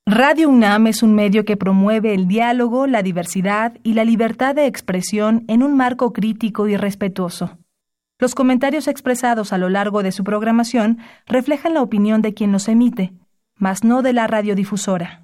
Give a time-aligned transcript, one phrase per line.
[0.07, 4.67] Radio UNAM es un medio que promueve el diálogo, la diversidad y la libertad de
[4.67, 7.59] expresión en un marco crítico y respetuoso.
[8.21, 12.69] Los comentarios expresados a lo largo de su programación reflejan la opinión de quien los
[12.69, 13.13] emite,
[13.57, 15.24] mas no de la radiodifusora.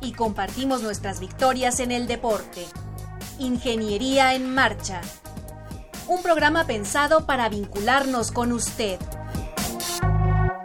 [0.00, 2.66] y compartimos nuestras victorias en el deporte.
[3.38, 5.00] Ingeniería en Marcha.
[6.08, 8.98] Un programa pensado para vincularnos con usted.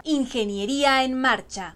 [0.04, 1.74] Ingeniería en Marcha.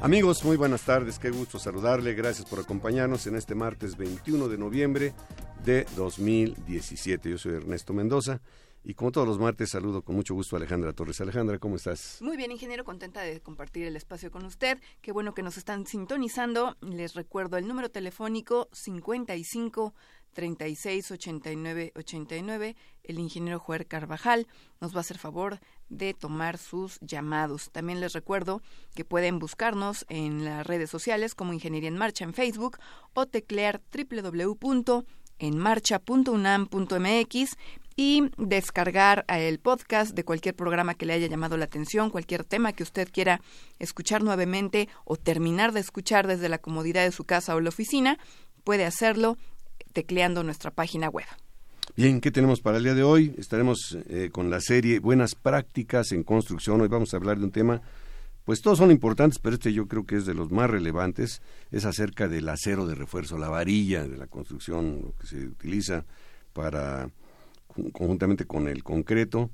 [0.00, 4.58] Amigos, muy buenas tardes, qué gusto saludarle, gracias por acompañarnos en este martes 21 de
[4.58, 5.14] noviembre
[5.64, 7.30] de 2017.
[7.30, 8.40] Yo soy Ernesto Mendoza
[8.84, 11.20] y como todos los martes, saludo con mucho gusto a Alejandra Torres.
[11.20, 12.18] Alejandra, ¿cómo estás?
[12.20, 14.80] Muy bien, ingeniero, contenta de compartir el espacio con usted.
[15.00, 16.76] Qué bueno que nos están sintonizando.
[16.80, 19.94] Les recuerdo el número telefónico 55
[20.32, 22.76] 36 89 89.
[23.04, 24.48] El ingeniero Juer Carvajal
[24.80, 27.70] nos va a hacer favor de tomar sus llamados.
[27.70, 28.62] También les recuerdo
[28.94, 32.78] que pueden buscarnos en las redes sociales como Ingeniería en Marcha en Facebook
[33.14, 33.80] o teclear
[35.50, 37.56] www.enmarcha.unam.mx
[37.94, 42.72] y descargar el podcast de cualquier programa que le haya llamado la atención, cualquier tema
[42.72, 43.42] que usted quiera
[43.78, 48.18] escuchar nuevamente o terminar de escuchar desde la comodidad de su casa o la oficina,
[48.64, 49.36] puede hacerlo
[49.92, 51.26] tecleando nuestra página web.
[51.94, 53.34] Bien, ¿qué tenemos para el día de hoy?
[53.36, 56.80] Estaremos eh, con la serie Buenas Prácticas en Construcción.
[56.80, 57.82] Hoy vamos a hablar de un tema,
[58.44, 61.42] pues todos son importantes, pero este yo creo que es de los más relevantes.
[61.70, 66.04] Es acerca del acero de refuerzo, la varilla de la construcción, lo que se utiliza
[66.52, 67.10] para
[67.92, 69.50] conjuntamente con el concreto,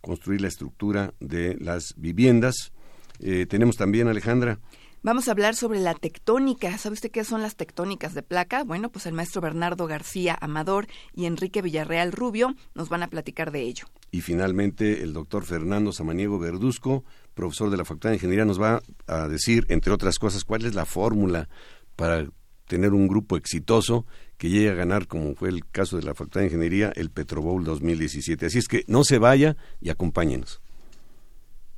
[0.00, 2.72] construir la estructura de las viviendas.
[3.18, 4.58] Eh, tenemos también, Alejandra.
[5.02, 6.76] Vamos a hablar sobre la tectónica.
[6.78, 8.64] ¿Sabe usted qué son las tectónicas de placa?
[8.64, 13.52] Bueno, pues el maestro Bernardo García Amador y Enrique Villarreal Rubio nos van a platicar
[13.52, 13.86] de ello.
[14.10, 17.04] Y finalmente el doctor Fernando Samaniego Verduzco,
[17.36, 20.74] profesor de la Facultad de Ingeniería, nos va a decir, entre otras cosas, cuál es
[20.74, 21.48] la fórmula
[21.94, 22.26] para
[22.66, 24.06] tener un grupo exitoso
[24.38, 27.42] que llegue a ganar, como fue el caso de la Facultad de Ingeniería, el Petro
[27.42, 28.46] Bowl 2017.
[28.46, 30.62] Así es que no se vaya y acompáñenos.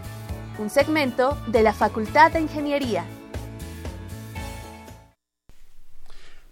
[0.57, 3.05] Un segmento de la Facultad de Ingeniería.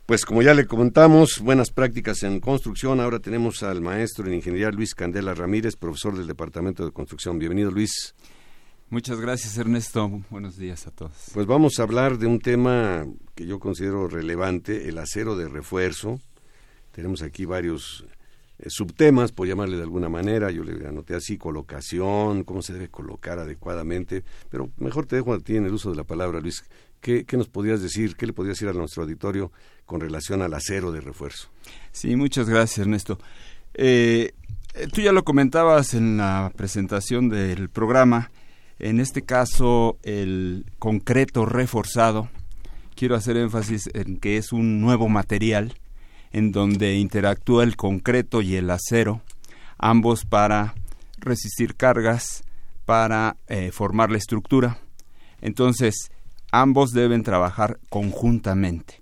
[0.06, 3.00] Pues como ya le comentamos, buenas prácticas en construcción.
[3.00, 7.40] Ahora tenemos al maestro en ingeniería Luis Candela Ramírez, profesor del Departamento de Construcción.
[7.40, 8.14] Bienvenido, Luis.
[8.90, 10.10] Muchas gracias, Ernesto.
[10.30, 11.14] Buenos días a todos.
[11.34, 13.06] Pues vamos a hablar de un tema
[13.36, 16.20] que yo considero relevante, el acero de refuerzo.
[16.92, 18.06] Tenemos aquí varios
[18.68, 20.52] subtemas, por llamarle de alguna manera.
[20.52, 24.24] Yo le anoté así, colocación, cómo se debe colocar adecuadamente.
[24.50, 26.64] Pero mejor te dejo a ti en el uso de la palabra, Luis.
[27.02, 28.16] ¿Qué, qué nos podrías decir?
[28.16, 29.52] ¿Qué le podrías decir a nuestro auditorio
[29.86, 31.50] con relación al acero de refuerzo.
[31.92, 33.20] Sí, muchas gracias, Ernesto.
[33.74, 34.34] Eh,
[34.74, 38.32] eh, tú ya lo comentabas en la presentación del programa.
[38.80, 42.30] En este caso, el concreto reforzado
[42.96, 45.74] quiero hacer énfasis en que es un nuevo material
[46.34, 49.22] en donde interactúa el concreto y el acero,
[49.78, 50.74] ambos para
[51.18, 52.44] resistir cargas,
[52.86, 54.80] para eh, formar la estructura.
[55.40, 56.12] Entonces,
[56.52, 59.02] ambos deben trabajar conjuntamente.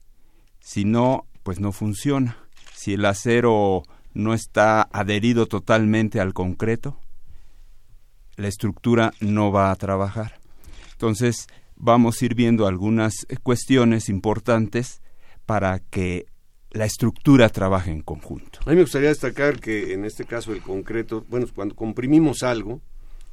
[0.60, 2.38] Si no, pues no funciona.
[2.76, 6.98] Si el acero no está adherido totalmente al concreto,
[8.36, 10.40] la estructura no va a trabajar.
[10.92, 15.02] Entonces, vamos a ir viendo algunas cuestiones importantes
[15.46, 16.26] para que
[16.72, 18.60] la estructura trabaje en conjunto.
[18.66, 22.82] A mí me gustaría destacar que en este caso el concreto, bueno, cuando comprimimos algo,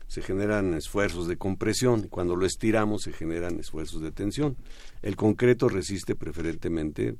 [0.08, 4.56] se generan esfuerzos de compresión, cuando lo estiramos se generan esfuerzos de tensión.
[5.02, 7.16] El concreto resiste preferentemente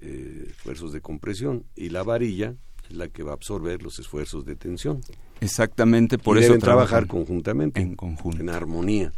[0.00, 2.54] eh, esfuerzos de compresión y la varilla
[2.88, 5.00] es la que va a absorber los esfuerzos de tensión.
[5.40, 9.12] Exactamente, por y eso deben trabajar conjuntamente, en conjunto, en armonía,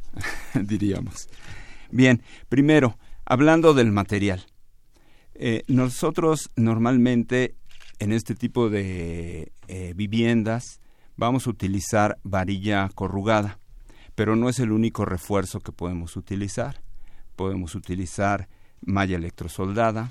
[0.54, 1.28] diríamos.
[1.90, 4.46] Bien, primero, hablando del material.
[5.34, 7.54] Eh, nosotros normalmente
[7.98, 10.80] en este tipo de eh, viviendas
[11.16, 13.58] vamos a utilizar varilla corrugada,
[14.14, 16.82] pero no es el único refuerzo que podemos utilizar.
[17.36, 18.48] Podemos utilizar
[18.80, 20.10] malla electrosoldada,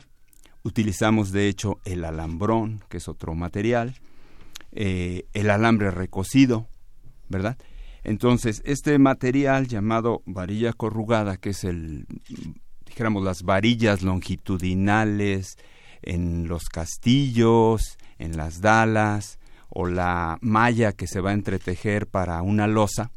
[0.63, 3.95] utilizamos de hecho el alambrón, que es otro material,
[4.71, 6.67] eh, el alambre recocido,
[7.29, 7.57] ¿verdad?
[8.03, 12.07] Entonces, este material llamado varilla corrugada, que es el,
[12.91, 15.57] dijéramos, las varillas longitudinales
[16.01, 19.39] en los castillos, en las dalas,
[19.69, 23.11] o la malla que se va a entretejer para una losa,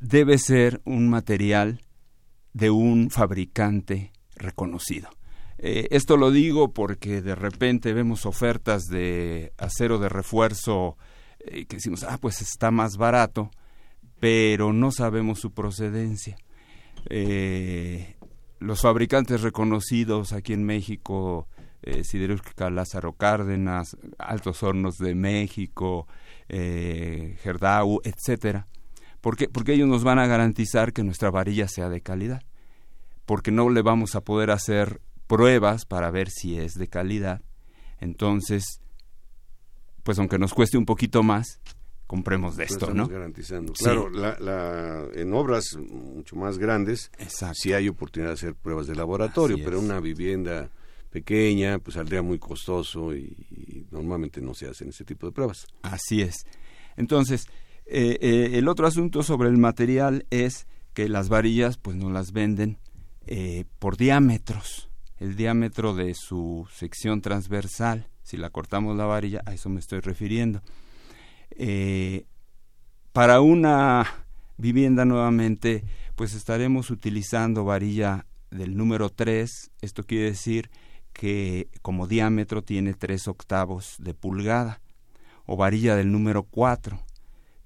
[0.00, 1.80] debe ser un material
[2.52, 5.08] de un fabricante reconocido.
[5.56, 10.98] Eh, esto lo digo porque de repente vemos ofertas de acero de refuerzo
[11.38, 13.50] eh, que decimos, ah, pues está más barato,
[14.20, 16.36] pero no sabemos su procedencia.
[17.10, 18.16] Eh,
[18.60, 21.48] los fabricantes reconocidos aquí en México,
[21.82, 26.06] eh, Siderúrgica Lázaro Cárdenas, Altos Hornos de México,
[26.48, 28.66] eh, Gerdau, etcétera.
[29.20, 32.42] Porque ellos nos van a garantizar que nuestra varilla sea de calidad.
[33.24, 37.40] Porque no le vamos a poder hacer pruebas para ver si es de calidad.
[38.00, 38.80] Entonces,
[40.02, 41.60] pues aunque nos cueste un poquito más,
[42.06, 43.08] compremos de esto, ¿no?
[43.08, 43.72] garantizando.
[43.72, 47.10] Claro, la, en obras mucho más grandes,
[47.54, 50.70] sí hay oportunidad de hacer pruebas de laboratorio, pero una vivienda
[51.10, 55.66] pequeña, pues saldría muy costoso y, normalmente no se hacen ese tipo de pruebas.
[55.82, 56.46] Así es.
[56.96, 57.46] Entonces,
[57.86, 62.32] eh, eh, el otro asunto sobre el material es que las varillas, pues no las
[62.32, 62.78] venden
[63.26, 68.08] eh, por diámetros el diámetro de su sección transversal.
[68.22, 70.62] Si la cortamos la varilla, a eso me estoy refiriendo.
[71.50, 72.24] Eh,
[73.12, 74.06] para una
[74.56, 79.70] vivienda nuevamente, pues estaremos utilizando varilla del número 3.
[79.80, 80.70] Esto quiere decir
[81.12, 84.80] que como diámetro tiene 3 octavos de pulgada.
[85.46, 86.98] O varilla del número 4.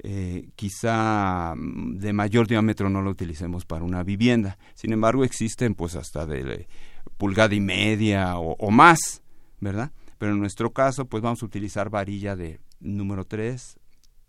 [0.01, 4.59] Eh, quizá mm, de mayor diámetro no lo utilicemos para una vivienda.
[4.75, 6.69] Sin embargo, existen pues hasta de
[7.17, 9.23] pulgada y media o, más,
[9.61, 9.91] ¿verdad?
[10.19, 13.79] Pero en nuestro caso, pues vamos a utilizar varilla de número 3,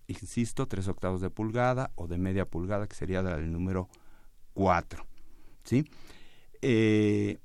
[0.07, 3.89] insisto, 3 octavos de pulgada o de media pulgada, que sería del número
[4.53, 5.05] 4,
[5.63, 5.85] ¿sí?
[6.61, 7.37] Eh,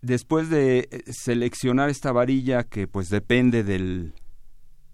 [0.00, 4.14] después de eh, seleccionar esta varilla que pues depende del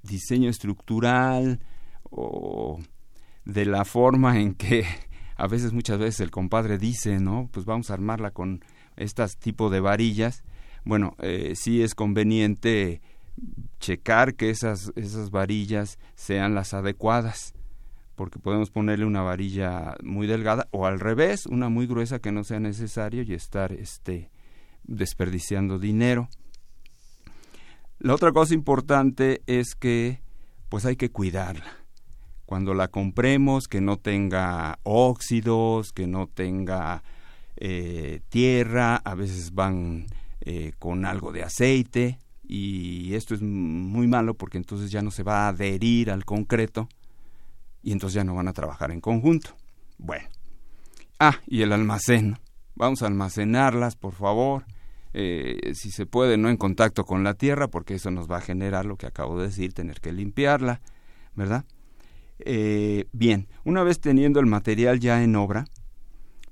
[0.02, 1.60] diseño estructural
[2.10, 2.80] o
[3.44, 4.84] de la forma en que
[5.36, 7.48] a veces muchas veces el compadre dice, ¿no?
[7.52, 8.64] Pues vamos a armarla con
[8.96, 10.44] estas tipo de varillas.
[10.84, 13.00] Bueno, eh, sí es conveniente
[13.82, 17.52] checar que esas, esas varillas sean las adecuadas,
[18.14, 22.44] porque podemos ponerle una varilla muy delgada o al revés, una muy gruesa que no
[22.44, 24.30] sea necesario y estar este,
[24.84, 26.28] desperdiciando dinero.
[27.98, 30.22] La otra cosa importante es que
[30.68, 31.82] pues hay que cuidarla
[32.46, 37.02] cuando la compremos que no tenga óxidos, que no tenga
[37.56, 40.06] eh, tierra, a veces van
[40.40, 42.18] eh, con algo de aceite
[42.54, 46.86] y esto es muy malo porque entonces ya no se va a adherir al concreto
[47.82, 49.56] y entonces ya no van a trabajar en conjunto.
[49.96, 50.28] Bueno.
[51.18, 52.36] Ah, y el almacén.
[52.74, 54.66] Vamos a almacenarlas, por favor.
[55.14, 58.42] Eh, si se puede, no en contacto con la tierra, porque eso nos va a
[58.42, 60.82] generar lo que acabo de decir, tener que limpiarla,
[61.34, 61.64] ¿verdad?
[62.38, 65.64] Eh, bien, una vez teniendo el material ya en obra,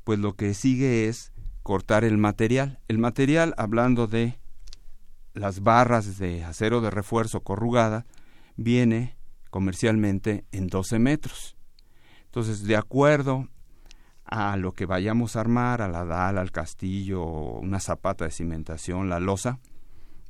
[0.05, 1.31] pues lo que sigue es
[1.63, 2.79] cortar el material.
[2.89, 4.40] El material, hablando de
[5.35, 8.07] las barras de acero de refuerzo corrugada,
[8.57, 9.17] viene
[9.51, 11.57] comercialmente en 12 metros.
[12.25, 13.49] Entonces, de acuerdo
[14.25, 19.09] a lo que vayamos a armar, a la dala, al castillo, una zapata de cimentación,
[19.09, 19.59] la losa,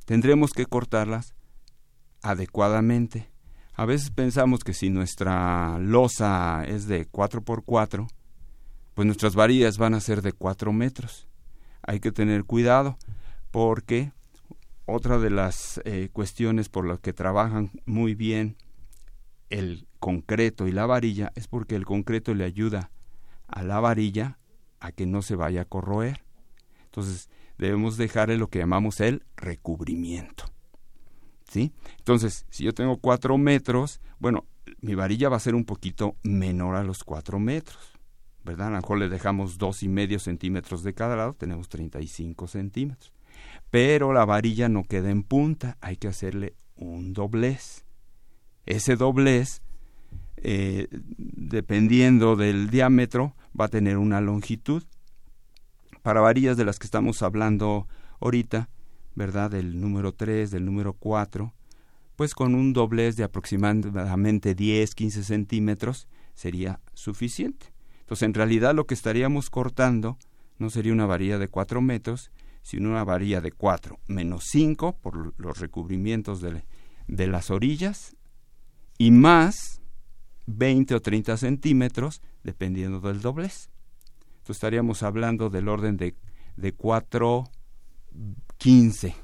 [0.05, 1.35] tendremos que cortarlas
[2.23, 3.31] adecuadamente.
[3.73, 8.07] A veces pensamos que si nuestra losa es de 4x4,
[8.93, 11.27] pues nuestras varillas van a ser de 4 metros.
[11.83, 12.97] Hay que tener cuidado
[13.51, 14.11] porque
[14.91, 18.55] otra de las eh, cuestiones por las que trabajan muy bien
[19.49, 22.91] el concreto y la varilla es porque el concreto le ayuda
[23.47, 24.39] a la varilla
[24.79, 26.23] a que no se vaya a corroer.
[26.85, 30.45] Entonces debemos dejarle lo que llamamos el recubrimiento.
[31.49, 31.73] ¿Sí?
[31.97, 34.45] Entonces, si yo tengo cuatro metros, bueno,
[34.79, 37.93] mi varilla va a ser un poquito menor a los cuatro metros,
[38.43, 38.67] ¿verdad?
[38.67, 43.13] A lo mejor le dejamos dos y medio centímetros de cada lado, tenemos 35 centímetros.
[43.71, 47.85] Pero la varilla no queda en punta, hay que hacerle un doblez.
[48.65, 49.61] Ese doblez,
[50.37, 54.83] eh, dependiendo del diámetro, va a tener una longitud.
[56.03, 57.87] Para varillas de las que estamos hablando
[58.19, 58.69] ahorita,
[59.15, 59.51] ¿verdad?
[59.51, 61.53] Del número 3, del número 4,
[62.17, 67.67] pues con un doblez de aproximadamente 10, 15 centímetros sería suficiente.
[68.01, 70.17] Entonces, en realidad lo que estaríamos cortando
[70.57, 72.31] no sería una varilla de 4 metros,
[72.61, 76.63] sino una varilla de 4 menos 5 por los recubrimientos de,
[77.07, 78.15] de las orillas
[78.97, 79.81] y más
[80.47, 83.69] 20 o 30 centímetros dependiendo del doblez.
[84.41, 86.15] Entonces estaríamos hablando del orden de,
[86.55, 87.43] de 4,
[88.57, 89.15] 15.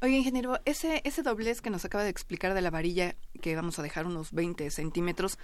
[0.00, 3.78] Oye, ingeniero, ese, ese doblez que nos acaba de explicar de la varilla, que vamos
[3.78, 5.38] a dejar unos 20 centímetros,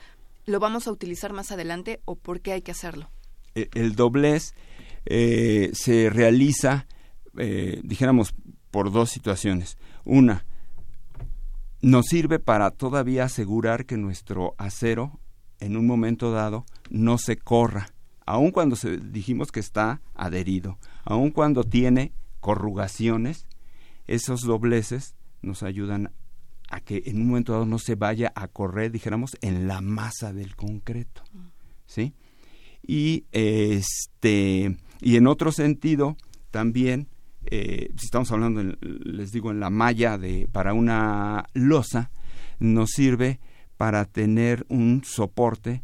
[0.47, 3.09] ¿lo vamos a utilizar más adelante o por qué hay que hacerlo?
[3.55, 4.55] E, el, doblez
[5.11, 6.87] eh, se realiza,
[7.39, 8.35] eh, dijéramos,
[8.71, 9.79] por dos situaciones.
[10.05, 10.45] Una,
[11.81, 15.19] nos sirve para todavía asegurar que nuestro acero
[15.61, 17.89] en un momento dado no se corra,
[18.27, 23.47] aun cuando se, dijimos que está adherido, aun cuando tiene corrugaciones,
[24.07, 26.13] esos dobleces nos ayudan
[26.69, 30.35] a que en un momento dado no se vaya a correr, dijéramos, en la masa
[30.35, 31.23] del concreto,
[31.87, 32.13] ¿sí?
[32.87, 36.17] Y este y en otro sentido
[36.51, 37.09] también,
[37.47, 42.11] eh, si estamos hablando, les digo, en la malla de para una losa,
[42.59, 43.41] nos sirve
[43.77, 45.83] para tener un soporte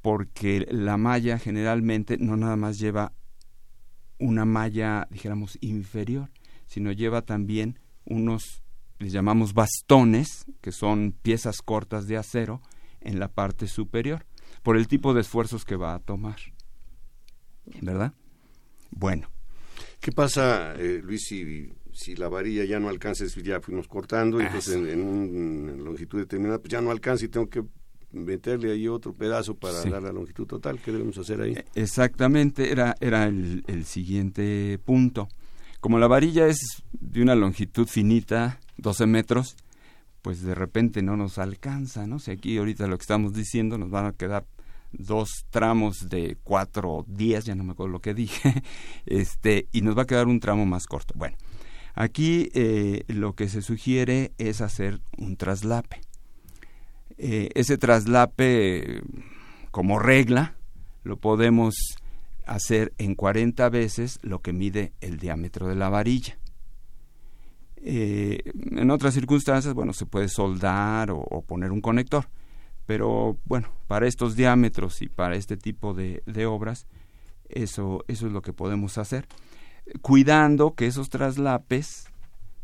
[0.00, 3.12] porque la malla generalmente no nada más lleva
[4.18, 6.30] una malla, dijéramos, inferior,
[6.66, 8.62] sino lleva también unos,
[8.98, 12.62] les llamamos bastones, que son piezas cortas de acero
[13.00, 14.26] en la parte superior,
[14.62, 16.36] por el tipo de esfuerzos que va a tomar.
[17.80, 18.14] ¿Verdad?
[19.02, 19.28] Bueno.
[19.98, 24.44] ¿Qué pasa, eh, Luis, si si la varilla ya no alcanza, ya fuimos cortando, ah,
[24.44, 27.64] entonces en, una longitud determinada, pues ya no alcanza y tengo que
[28.12, 30.78] meterle ahí otro pedazo para dar la longitud total.
[30.80, 31.54] ¿Qué debemos hacer ahí?
[31.54, 35.28] E, exactamente, era, era el, el siguiente punto.
[35.80, 36.60] Como la varilla es
[36.92, 39.56] de una longitud finita, 12 metros,
[40.22, 42.20] pues de repente no nos alcanza, ¿no?
[42.20, 44.46] Si aquí ahorita lo que estamos diciendo nos van a quedar
[44.92, 48.62] dos tramos de cuatro días, ya no me acuerdo lo que dije,
[49.06, 51.14] este, y nos va a quedar un tramo más corto.
[51.16, 51.36] Bueno,
[51.94, 56.00] Aquí eh, lo que se sugiere es hacer un traslape.
[57.18, 59.02] Eh, ese traslape,
[59.70, 60.56] como regla,
[61.04, 61.74] lo podemos
[62.46, 66.38] hacer en 40 veces lo que mide el diámetro de la varilla.
[67.76, 72.28] Eh, en otras circunstancias, bueno, se puede soldar o, poner un conector,
[72.86, 76.86] pero bueno, para estos diámetros y para este tipo de, obras,
[77.48, 79.26] eso, eso es lo que podemos hacer
[80.00, 82.06] cuidando que esos traslapes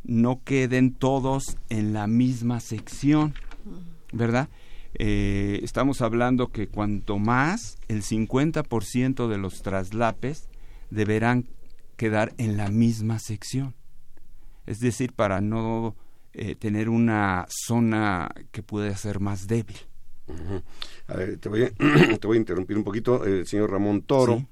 [0.04, 3.34] no queden todos en la misma sección,
[4.12, 4.48] ¿verdad?
[4.94, 10.48] Eh, estamos hablando que cuanto más, el 50% de los traslapes
[10.90, 11.46] deberán
[11.96, 13.74] quedar en la misma sección.
[14.66, 15.94] Es decir, para no
[16.32, 19.76] eh, tener una zona que pueda ser más débil.
[21.06, 21.70] A ver, te, voy a,
[22.18, 23.24] te voy a interrumpir un poquito.
[23.24, 24.46] El señor Ramón Toro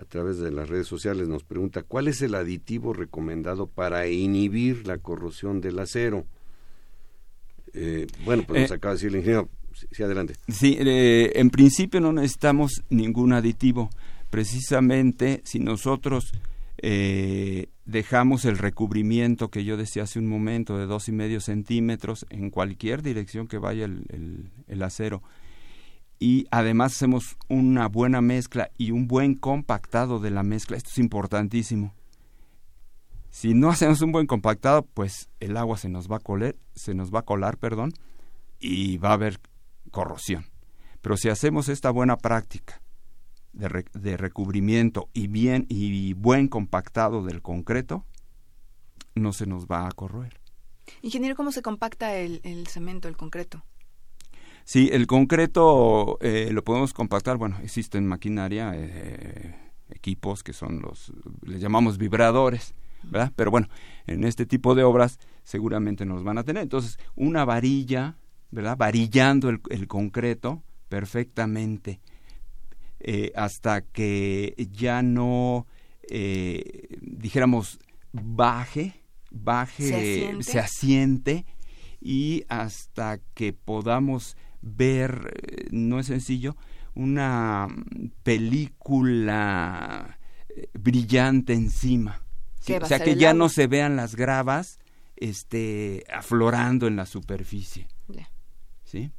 [0.00, 4.86] a través de las redes sociales nos pregunta cuál es el aditivo recomendado para inhibir
[4.86, 6.24] la corrosión del acero.
[7.74, 9.48] Eh, bueno, pues nos eh, acaba de decir el ingeniero.
[9.92, 10.34] Sí, adelante.
[10.48, 13.90] Sí, eh, en principio no necesitamos ningún aditivo.
[14.30, 16.32] Precisamente si nosotros
[16.82, 22.50] dejamos el recubrimiento que yo decía hace un momento de dos y medio centímetros en
[22.50, 25.22] cualquier dirección que vaya el acero
[26.22, 30.76] y además hacemos una buena mezcla y un buen compactado de la mezcla.
[30.76, 31.94] Esto es importantísimo.
[33.30, 36.94] Si no hacemos un buen compactado, pues el agua se nos va a colar, se
[36.94, 37.94] nos va a colar, perdón,
[38.60, 39.40] y va a haber
[39.90, 40.44] corrosión.
[41.00, 42.82] Pero si hacemos esta buena práctica
[43.52, 48.04] de, recubrimiento y bien y buen compactado del concreto,
[49.14, 50.40] no se nos va a corroer.
[51.02, 53.62] Ingeniero, ¿cómo se compacta el, cemento, el concreto?
[54.64, 59.54] Sí, el concreto eh, lo podemos compactar, bueno, existen maquinaria, eh,
[59.90, 63.32] equipos que son los, le llamamos vibradores, ¿verdad?
[63.34, 63.68] Pero bueno,
[64.06, 66.62] en este tipo de obras seguramente nos van a tener.
[66.62, 68.16] Entonces, una varilla,
[68.50, 68.76] ¿verdad?
[68.76, 72.00] Varillando el concreto perfectamente
[73.00, 75.66] eh, hasta que ya no,
[76.08, 77.78] eh, dijéramos,
[78.12, 78.94] baje,
[79.30, 81.46] baje, se asiente.
[82.02, 86.56] y hasta que podamos ver, eh, no es sencillo,
[86.94, 87.68] una
[88.22, 90.18] película
[90.72, 92.22] brillante encima.
[92.80, 94.78] O sea, que ya no se vean las gravas
[95.16, 97.88] este, aflorando en la superficie.
[98.84, 99.12] ¿Sí?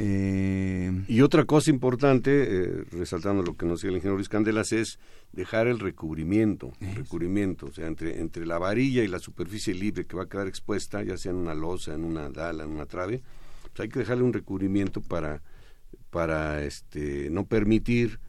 [0.00, 4.72] Eh, y otra cosa importante, eh, resaltando lo que nos decía el ingeniero Luis Candelas,
[4.72, 5.00] es
[5.32, 10.16] dejar el recubrimiento, recubrimiento, o sea, entre, entre la varilla y la superficie libre que
[10.16, 13.22] va a quedar expuesta, ya sea en una losa, en una dala, en una trave,
[13.62, 15.42] pues hay que dejarle un recubrimiento para,
[16.10, 18.20] para este, no permitir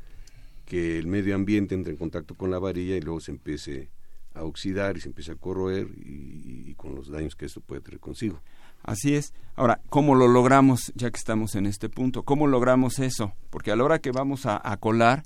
[0.66, 3.90] que el medio ambiente entre en contacto con la varilla y luego se empiece
[4.34, 8.00] a oxidar y se empiece a corroer y con los daños que esto puede tener
[8.00, 8.42] consigo.
[8.84, 9.34] Así es.
[9.56, 12.24] Ahora, ¿cómo lo logramos, ya que estamos en este punto?
[12.24, 13.34] ¿Cómo logramos eso?
[13.50, 15.24] Porque a la hora que vamos a, colar,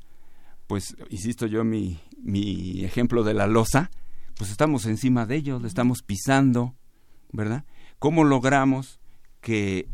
[0.67, 3.91] pues, insisto yo, mi, mi ejemplo de la losa,
[4.35, 6.73] pues estamos encima de ellos, le estamos pisando,
[7.31, 7.63] ¿verdad?
[7.99, 8.99] ¿Cómo logramos
[9.39, 9.87] que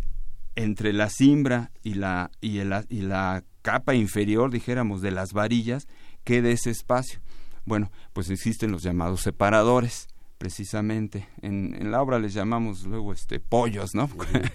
[0.56, 5.88] entre la cimbra y la, y, y la capa inferior, dijéramos, de las varillas,
[6.24, 7.20] quede ese espacio?
[7.66, 10.08] Bueno, pues existen los llamados separadores
[10.40, 11.28] precisamente.
[11.44, 14.10] En, en la obra les llamamos luego este pollos, ¿no?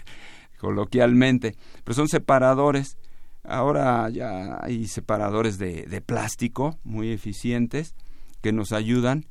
[0.59, 1.55] Coloquialmente.
[1.85, 2.97] Pero son separadores.
[3.45, 7.95] Ahora ya hay separadores de, de plástico muy eficientes
[8.41, 9.27] que nos ayudan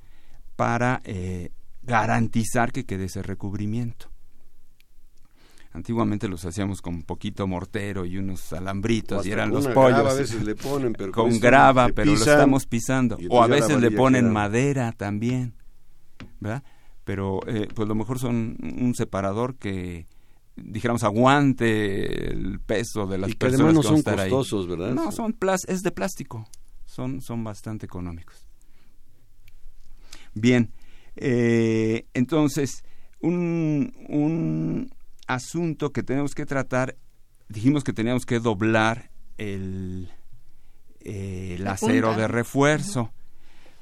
[0.56, 1.50] para eh,
[1.82, 4.12] garantizar que quede ese recubrimiento.
[5.72, 10.12] Antiguamente los hacíamos con poquito mortero y unos alambritos y eran los pollos.
[10.12, 13.18] a veces le ponen, pero con grava, pero lo estamos pisando.
[13.32, 15.56] O a veces le ponen madera también.
[16.44, 16.64] ¿Verdad?
[17.04, 20.08] Pero eh, pues lo mejor son un separador que
[20.56, 24.94] dijéramos aguante el peso de las y que personas no son costosos, ¿verdad?
[24.94, 25.36] No, son
[25.68, 26.48] es de plástico.
[26.86, 28.48] Son son bastante económicos.
[30.36, 30.72] Bien,
[31.16, 32.84] eh, entonces
[33.20, 34.94] un, un
[35.28, 36.96] asunto que tenemos que tratar,
[37.50, 40.12] dijimos que teníamos que doblar el,
[41.02, 43.12] el acero de refuerzo,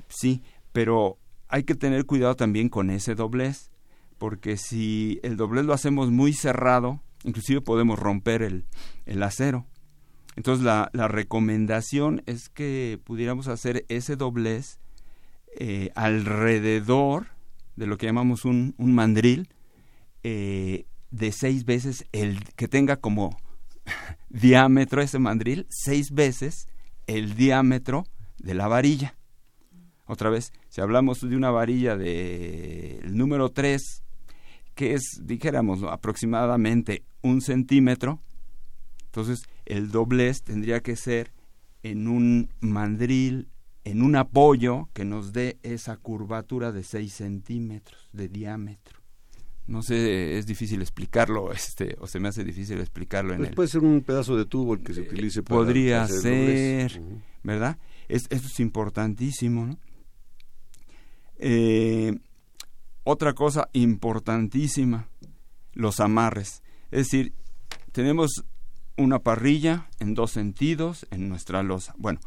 [0.09, 1.17] sí, pero
[1.51, 3.69] hay que tener cuidado también con ese doblez,
[4.17, 8.65] porque si el doblez lo hacemos muy cerrado, inclusive podemos romper el,
[9.05, 9.67] el acero.
[10.35, 14.79] Entonces la, la, recomendación es que pudiéramos hacer ese doblez
[15.57, 17.27] eh, alrededor
[17.75, 19.49] de lo que llamamos un, un mandril
[20.23, 23.37] eh, de seis veces el que tenga como
[24.29, 26.69] diámetro ese mandril seis veces
[27.07, 28.05] el diámetro
[28.37, 29.15] de la varilla.
[30.11, 34.03] Otra vez, si hablamos de una varilla del número 3,
[34.75, 38.19] que es, dijéramos, aproximadamente un centímetro,
[39.05, 41.31] entonces el doblez tendría que ser
[41.81, 43.47] en un mandril,
[43.85, 48.99] en un apoyo que nos dé esa curvatura de 6 centímetros de diámetro.
[49.67, 53.55] No sé, es difícil explicarlo, este, o se me hace difícil explicarlo en pues el...
[53.55, 57.01] Puede ser un pedazo de tubo el que se utilice para Podría ser,
[57.43, 57.77] ¿verdad?
[58.09, 59.77] Es, esto es importantísimo, ¿no?
[61.43, 62.19] Eh,
[63.03, 65.09] otra cosa importantísima,
[65.73, 66.61] los amarres.
[66.91, 67.33] Es decir,
[67.91, 68.45] tenemos
[68.95, 71.95] una parrilla en dos sentidos en nuestra losa.
[71.97, 72.19] Bueno,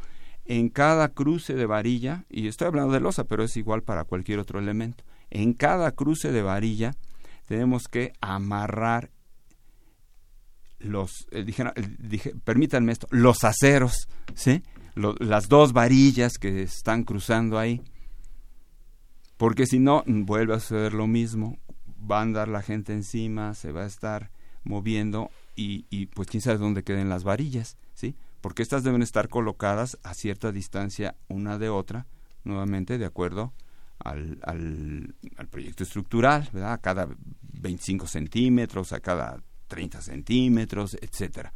[0.46, 4.40] en cada cruce de varilla, y estoy hablando de losa, pero es igual para cualquier
[4.40, 6.94] otro elemento, en cada cruce de varilla
[7.46, 9.11] tenemos que amarrar
[10.81, 14.62] los, eh, dije, permítanme esto, los aceros, ¿sí?
[14.94, 17.81] las dos varillas que están cruzando ahí
[19.44, 21.59] porque si no, vuelve a suceder lo mismo,
[22.11, 24.30] va a andar la gente encima, se va a estar
[24.62, 28.16] moviendo y, y pues quién sabe dónde queden las varillas, ¿sí?
[28.40, 32.07] Porque estas deben estar colocadas a cierta distancia una de otra,
[32.44, 33.52] nuevamente de acuerdo
[33.98, 36.72] al, al, al proyecto estructural, ¿verdad?
[36.72, 37.07] A cada
[37.42, 41.52] 25 centímetros, a cada 30 centímetros, etcétera.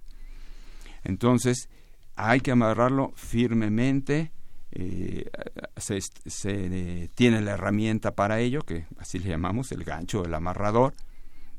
[1.05, 1.71] Entonces,
[2.17, 4.31] hay que amarrarlo firmemente,
[4.73, 5.31] eh,
[5.77, 10.95] se, se tiene la herramienta para ello, que así le llamamos el gancho, el amarrador,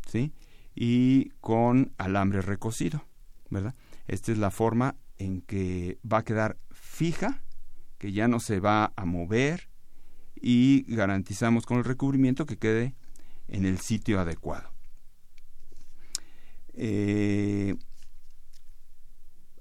[0.08, 0.34] ¿sí?
[0.76, 3.06] y con alambre recocido,
[3.50, 3.76] ¿verdad?
[4.08, 7.41] Esta es la forma en que va a quedar fija,
[7.98, 9.69] que ya no se va a mover
[10.41, 12.95] y garantizamos con el recubrimiento que quede
[13.50, 14.72] en el sitio adecuado.
[16.76, 17.76] Eh,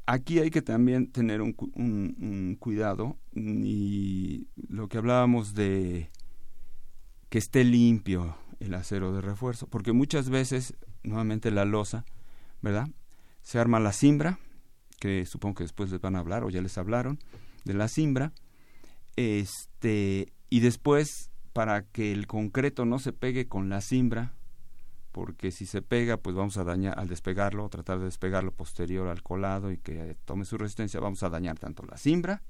[0.08, 6.10] aquí hay que también tener un, un, cuidado y lo que hablábamos de
[7.28, 12.06] que esté limpio el acero de refuerzo, porque muchas veces, nuevamente la losa,
[12.62, 12.88] ¿verdad?
[13.42, 14.38] Se arma la cimbra,
[14.98, 17.18] que supongo que después les van a hablar o ya les hablaron
[17.64, 18.32] de la cimbra,
[19.16, 24.32] este, y después para que el concreto no se pegue con la cimbra,
[25.18, 29.20] porque si se pega, pues vamos a dañar al despegarlo, tratar de despegarlo posterior al
[29.24, 32.40] colado y que tome su resistencia, vamos a dañar tanto la cimbra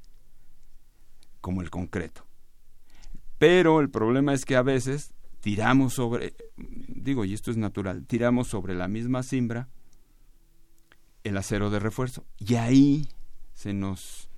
[1.40, 2.26] como el concreto.
[3.38, 8.48] Pero el problema es que a veces tiramos sobre, digo, y esto es natural, tiramos
[8.48, 9.70] sobre la misma cimbra
[11.24, 13.08] el acero de refuerzo y ahí
[13.54, 14.28] se nos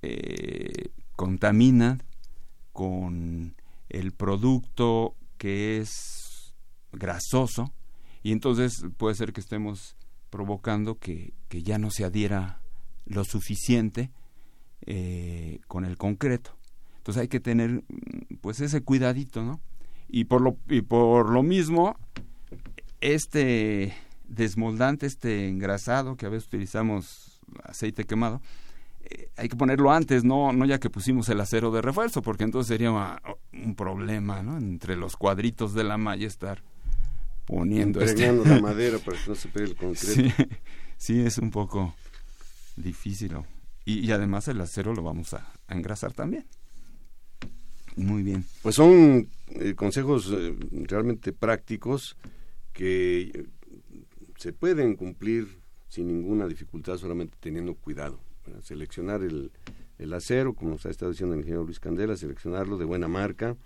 [0.00, 1.98] eh, contamina
[2.72, 3.54] con
[3.90, 6.23] el producto que es
[6.96, 7.72] grasoso
[8.22, 9.96] y entonces puede ser que estemos
[10.30, 12.60] provocando que, que ya no se adhiera
[13.06, 14.10] lo suficiente
[14.86, 16.56] eh, con el concreto.
[16.98, 17.84] Entonces hay que tener
[18.40, 19.60] pues ese cuidadito, ¿no?
[20.08, 21.96] Y por lo, y por lo mismo,
[23.00, 23.94] este
[24.26, 28.40] desmoldante, este engrasado, que a veces utilizamos aceite quemado,
[29.04, 32.44] eh, hay que ponerlo antes, no, no ya que pusimos el acero de refuerzo, porque
[32.44, 32.90] entonces sería
[33.52, 34.56] un problema, ¿no?
[34.56, 36.62] Entre los cuadritos de la malla estar
[37.46, 38.32] poniendo este...
[38.32, 40.44] la madera para que no se pegue el concreto.
[40.96, 41.94] Sí, es un poco
[42.76, 43.36] difícil.
[43.84, 46.46] Y, además el acero lo vamos a, engrasar también.
[47.96, 48.44] Muy bien.
[48.62, 52.16] Pues son eh, consejos eh, realmente prácticos
[52.72, 53.46] que
[54.36, 58.18] se pueden cumplir sin ninguna dificultad, solamente teniendo cuidado.
[58.62, 59.52] Seleccionar el,
[59.98, 63.56] el, acero, como nos ha estado diciendo el ingeniero Luis Candela, seleccionarlo de buena marca,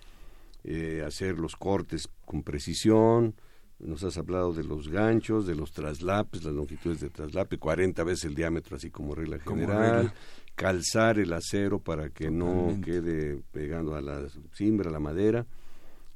[0.63, 3.35] eh, hacer los cortes con precisión.
[3.81, 8.25] Nos has hablado de los ganchos, de los traslapes, las longitudes de traslape, 40 veces
[8.25, 10.13] el diámetro, así como regla general.
[10.57, 15.47] Calzar el acero para que no quede pegando a la cimbra, a la madera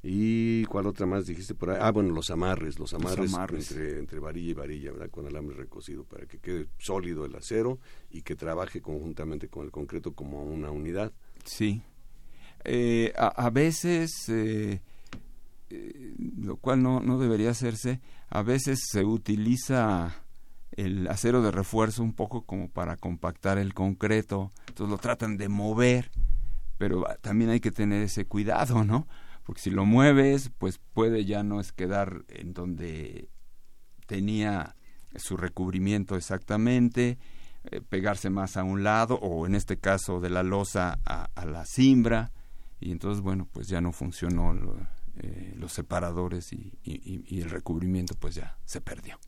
[0.05, 1.77] ¿Y cuál otra más dijiste por ahí?
[1.79, 3.33] Ah, bueno, los amarres, los amarres,
[3.71, 5.09] Entre, entre varilla y varilla, ¿verdad?
[5.09, 7.79] Con alambre recocido para que quede sólido el acero
[8.11, 11.13] y que trabaje conjuntamente con el concreto como una unidad.
[11.45, 11.81] Sí.
[12.65, 14.81] Eh, a, veces, eh,
[15.73, 20.15] eh, lo cual no, no debería hacerse, a veces se utiliza
[20.71, 25.49] el acero de refuerzo un poco como para compactar el concreto, entonces lo tratan de
[25.49, 26.11] mover,
[26.77, 29.07] pero también hay que tener ese cuidado, ¿no?
[29.43, 33.29] porque si lo mueves, pues puede ya no es quedar en donde
[34.07, 34.75] tenía
[35.15, 37.17] su recubrimiento exactamente,
[37.65, 41.65] eh, pegarse más a un lado o en este caso de la losa a, la
[41.65, 42.31] cimbra
[42.79, 44.53] y entonces bueno pues ya no funcionó
[45.17, 49.19] eh, los separadores y, y, el recubrimiento pues ya se perdió.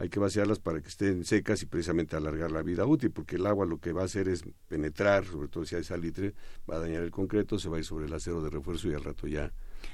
[0.00, 3.44] hay que vaciarlas para que estén secas y precisamente alargar la vida útil, porque el
[3.44, 6.32] agua lo que va a hacer es penetrar, sobre todo si hay salitre,
[6.68, 8.94] va a dañar el concreto, se va a ir sobre el acero de refuerzo y
[8.94, 9.52] al rato ya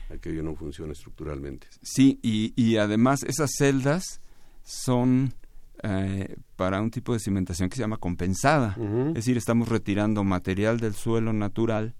[0.08, 1.66] aquello no funciona estructuralmente.
[1.82, 4.20] Sí, y, y además esas celdas
[4.62, 5.34] son
[5.82, 8.76] eh, para un tipo de cimentación que se llama compensada.
[9.08, 11.96] Es decir, estamos retirando material del suelo natural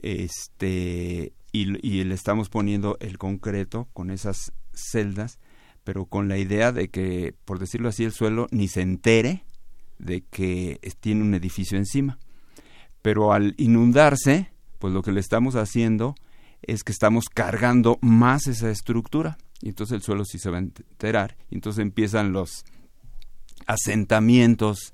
[0.00, 5.38] este y, le estamos poniendo el concreto con esas celdas,
[5.84, 9.44] pero con la idea de que, por decirlo así, el suelo ni se entere
[9.98, 12.18] de que tiene un edificio encima.
[13.02, 16.14] Pero al inundarse, pues lo que le estamos haciendo
[16.62, 20.60] es que estamos cargando más esa estructura y entonces el suelo sí se va a
[20.60, 22.66] enterar, y entonces empiezan los
[23.66, 24.92] asentamientos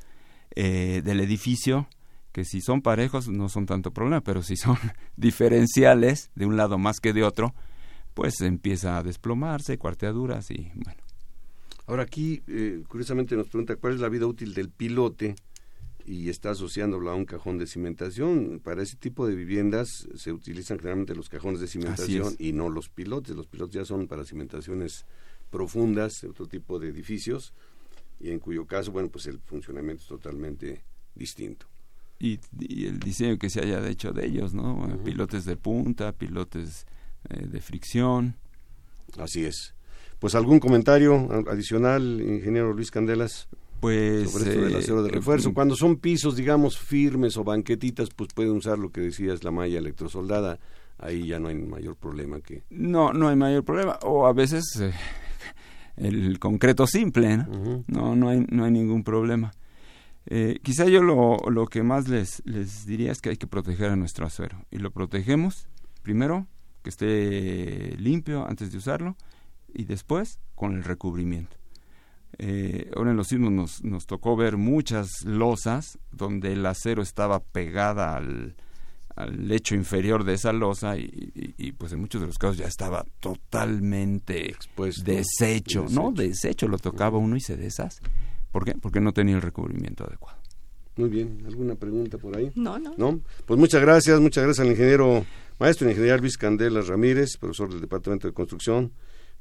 [0.55, 1.89] eh, del edificio,
[2.31, 4.79] que si son parejos no son tanto problema, pero si son
[5.17, 7.53] diferenciales, de un lado más que de otro,
[8.15, 11.01] pues empieza a desplomarse, cuarteaduras y bueno.
[11.87, 15.35] Ahora aquí, eh, curiosamente nos pregunta cuál es la vida útil del pilote
[16.07, 18.61] y está asociándolo a un cajón de cimentación.
[18.63, 22.89] Para ese tipo de viviendas se utilizan generalmente los cajones de cimentación y no los
[22.89, 23.35] pilotes.
[23.35, 25.05] Los pilotes ya son para cimentaciones
[25.51, 27.53] profundas, otro tipo de edificios,
[28.21, 30.83] y en cuyo caso, bueno, pues el funcionamiento es totalmente
[31.15, 31.67] distinto.
[32.19, 32.39] Y,
[32.85, 35.01] el diseño que se haya hecho de ellos, ¿no?
[35.05, 36.87] Pilotes de punta, pilotes
[37.29, 38.37] eh, de fricción.
[39.19, 39.75] Así es.
[40.19, 43.49] Pues algún comentario adicional, ingeniero Luis Candelas.
[43.81, 45.55] Pues sobre esto del acero de eh, refuerzo.
[45.55, 49.79] Cuando son pisos, digamos, firmes o banquetitas, pues pueden usar lo que decías, la malla
[49.79, 50.59] electrosoldada.
[50.99, 52.63] Ahí ya no hay mayor problema que.
[52.69, 53.99] No, no hay mayor problema.
[54.03, 54.93] O a veces eh,
[55.97, 57.85] el concreto simple, ¿no?
[57.87, 59.53] No, no hay, no hay ningún problema.
[60.27, 63.91] Eh, quizá yo lo, lo que más les, les diría es que hay que proteger
[63.91, 64.67] a nuestro acero.
[64.71, 65.69] Y lo protegemos,
[66.03, 66.47] primero,
[66.83, 69.17] que esté limpio antes de usarlo,
[69.73, 71.57] y después con el recubrimiento.
[72.39, 77.41] Eh, ahora en los sismos nos, nos tocó ver muchas losas donde el acero estaba
[77.41, 78.55] pegada al,
[79.21, 83.05] al lecho inferior de esa losa y, pues en muchos de los casos ya estaba
[83.21, 86.13] totalmente Expuesto, deshecho, ¿no?
[86.13, 88.01] Deshecho, lo tocaba uno y se deshace.
[88.53, 88.75] ¿Por qué?
[88.75, 90.39] Porque no tenía el recubrimiento adecuado.
[90.97, 92.51] Muy bien, ¿alguna pregunta por ahí?
[92.55, 92.95] No, no.
[92.97, 93.21] ¿No?
[93.47, 95.25] Pues muchas gracias, muchas gracias al ingeniero,
[95.61, 98.93] maestro ingeniero Luis Candela Ramírez, profesor del Departamento de Construcción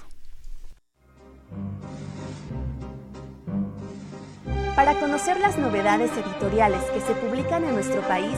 [4.76, 8.38] Para conocer las novedades editoriales que se publican en nuestro país,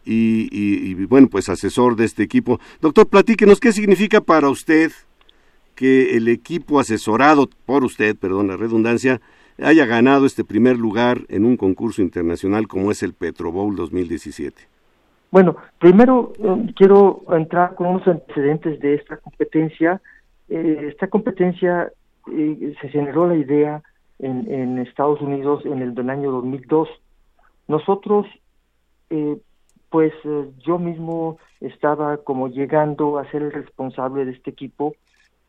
[0.02, 2.58] y, bueno, pues asesor de este equipo.
[2.80, 4.90] Doctor, platíquenos qué significa para usted
[5.74, 9.20] que el equipo asesorado por usted, perdón la redundancia,
[9.62, 14.62] haya ganado este primer lugar en un concurso internacional como es el Petro Bowl 2017.
[15.30, 20.00] Bueno, primero eh, quiero entrar con unos antecedentes de esta competencia
[20.50, 21.90] eh, esta competencia
[22.30, 23.82] eh, se generó la idea
[24.22, 26.88] en, Estados Unidos en el del año 2002.
[27.68, 28.26] Nosotros
[29.10, 29.38] eh,
[29.88, 34.94] pues eh, yo mismo estaba como llegando a ser el responsable de este equipo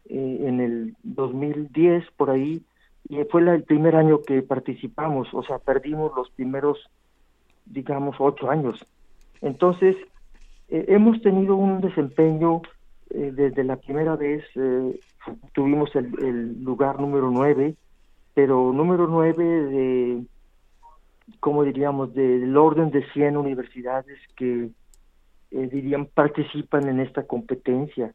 [0.10, 2.64] eh, en el 2010 por ahí
[3.08, 6.78] y fue el primer año que participamos, o sea, perdimos los primeros,
[7.66, 8.86] digamos, ocho años.
[9.42, 9.98] Entonces,
[10.70, 12.62] hemos tenido un desempeño
[13.14, 14.44] desde la primera vez,
[15.54, 17.76] tuvimos el, lugar número nueve,
[18.34, 20.26] pero número nueve de
[21.40, 24.70] como diríamos, del orden de 100 universidades que,
[25.52, 28.14] eh, dirían, participan en esta competencia.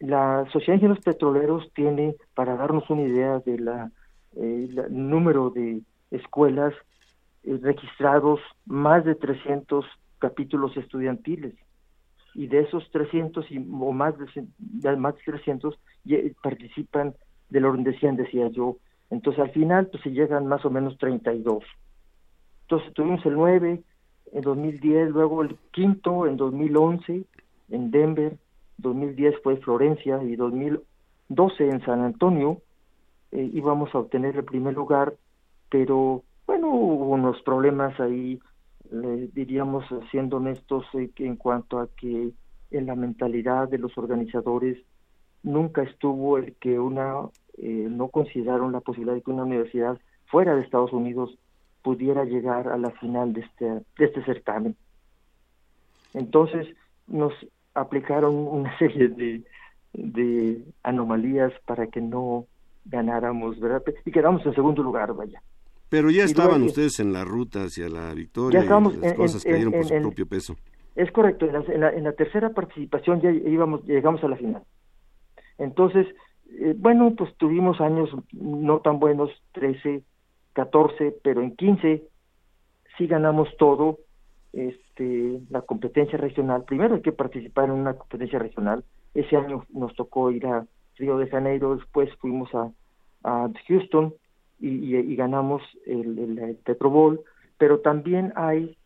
[0.00, 3.90] La Sociedad de Ingenieros Petroleros tiene, para darnos una idea de la,
[4.36, 6.74] eh, número de escuelas
[7.44, 9.84] eh, registrados, más de 300
[10.18, 11.54] capítulos estudiantiles.
[12.38, 15.78] Y de esos 300 y, o más de, más de 300
[16.42, 17.14] participan
[17.50, 18.76] del orden de 100, decía yo.
[19.10, 21.64] Entonces al final pues se llegan más o menos 32.
[22.62, 23.82] Entonces tuvimos el 9
[24.32, 27.24] en 2010, luego el quinto en 2011
[27.70, 28.36] en Denver,
[28.76, 32.62] 2010 fue Florencia y 2012 en San Antonio
[33.32, 35.14] eh, íbamos a obtener el primer lugar,
[35.70, 38.40] pero bueno, hubo unos problemas ahí,
[38.90, 42.30] diríamos, siendo honestos, eh, en cuanto a que
[42.70, 44.78] en la mentalidad de los organizadores
[45.42, 50.54] nunca estuvo el que una, eh, no consideraron la posibilidad de que una universidad fuera
[50.54, 51.38] de Estados Unidos
[51.82, 54.76] pudiera llegar a la final de este, de este certamen.
[56.14, 56.66] Entonces
[57.06, 57.32] nos
[57.74, 59.44] aplicaron una serie de,
[59.92, 62.46] de anomalías para que no
[62.84, 63.82] ganáramos, ¿verdad?
[64.04, 65.42] Y quedamos en segundo lugar, vaya.
[65.88, 69.72] Pero ya estaban ustedes en la ruta hacia la victoria ya y las cosas cayeron
[69.72, 70.56] por su propio peso.
[70.94, 74.62] Es correcto, en la, en la, tercera participación ya íbamos, llegamos a la final.
[75.56, 76.06] Entonces,
[76.60, 80.02] eh, bueno, pues tuvimos años no tan buenos, 13,
[80.54, 82.02] 14, pero en 15
[82.96, 83.98] sí ganamos todo,
[84.52, 86.64] este, la competencia regional.
[86.64, 88.84] Primero hay que participar en una competencia regional.
[89.14, 92.72] Ese año nos tocó ir a Río de Janeiro, después fuimos a,
[93.22, 94.14] a Houston
[94.60, 97.20] y, y, ganamos el, el, Petro Bowl,
[97.58, 98.76] pero también hay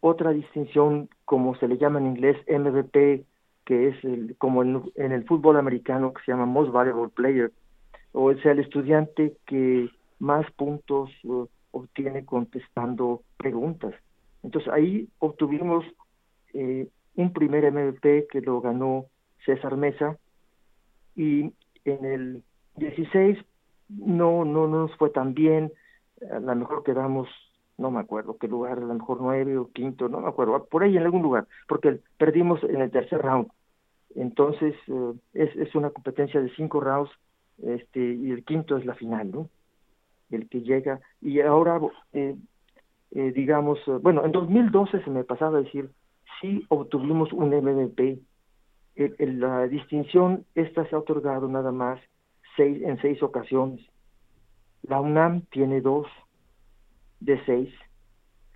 [0.00, 3.24] otra distinción, como se le llama en inglés, MVP,
[3.64, 7.52] que es el, como en, el fútbol americano, que se llama Most Valuable Player,
[8.12, 13.94] o sea, el estudiante que más puntos uh, obtiene contestando preguntas.
[14.42, 15.84] Entonces ahí obtuvimos
[16.54, 19.06] eh, un primer MVP que lo ganó
[19.44, 20.16] César Mesa
[21.14, 21.52] y
[21.84, 22.42] en el
[22.76, 23.38] 16
[23.88, 25.72] no, no, nos fue tan bien,
[26.30, 27.28] a lo mejor quedamos,
[27.76, 30.82] no me acuerdo qué lugar, a lo mejor nueve o quinto, no me acuerdo, por
[30.82, 33.48] ahí en algún lugar, porque perdimos en el tercer round.
[34.14, 37.10] Entonces uh, es, es una competencia de cinco rounds
[37.62, 39.48] este, y el quinto es la final, ¿no?
[40.30, 41.00] el que llega.
[41.20, 41.80] Y ahora,
[42.12, 42.36] eh,
[43.12, 45.90] eh, digamos, eh, bueno, en 2012 se me pasaba a decir,
[46.40, 48.18] sí obtuvimos un MVP.
[49.18, 52.00] la distinción, esta se ha otorgado nada más
[52.58, 53.80] seis, en seis ocasiones.
[54.82, 56.06] La UNAM tiene dos
[57.20, 57.72] de seis.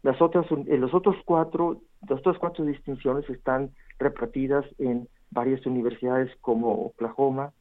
[0.03, 6.87] Las otras, los otros cuatro, las otras cuatro distinciones están repartidas en varias universidades como
[6.87, 7.55] Oklahoma,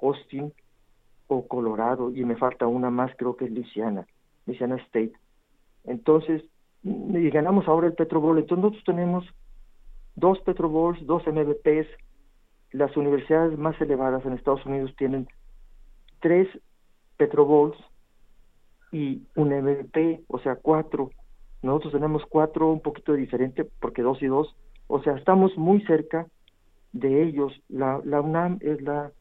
[0.00, 0.50] Austin,
[1.26, 4.06] o Colorado y me falta una más, creo que es Louisiana,
[4.46, 5.12] Louisiana State.
[5.84, 6.42] Entonces,
[6.82, 8.38] y ganamos ahora el Petro Bowl.
[8.38, 9.24] Entonces nosotros tenemos
[10.16, 11.88] dos Petro Bowls, dos MVPs.
[12.72, 15.28] Las universidades más elevadas en Estados Unidos tienen
[16.24, 16.48] tres
[17.18, 17.76] Petro Bowls
[18.90, 21.10] y un MVP, o sea, cuatro.
[21.60, 24.56] Nosotros tenemos cuatro, un poquito diferente, porque dos y dos.
[24.86, 26.26] O sea, estamos muy cerca
[26.92, 27.52] de ellos.
[27.68, 29.12] La, UNAM es la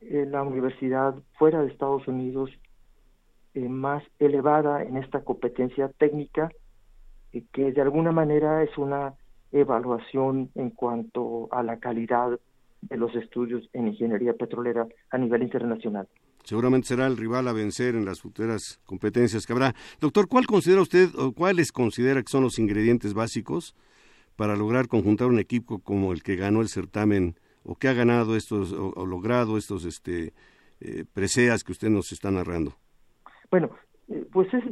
[0.00, 2.50] la universidad fuera de Estados Unidos
[3.54, 6.48] eh, más elevada en esta competencia técnica,
[7.32, 9.14] y que de alguna manera es una
[9.50, 12.38] evaluación en cuanto a la calidad
[12.82, 16.08] de los estudios en ingeniería petrolera a nivel internacional.
[16.44, 19.74] Seguramente será el rival a vencer en las futuras competencias que habrá.
[20.00, 23.74] Doctor, ¿cuál considera usted o cuáles considera que son los ingredientes básicos
[24.36, 28.36] para lograr conjuntar un equipo como el que ganó el certamen o que ha ganado
[28.36, 30.32] estos o, logrado estos este
[30.80, 32.72] eh, preseas que usted nos está narrando?
[33.50, 33.70] Bueno,
[34.08, 34.64] eh, pues es,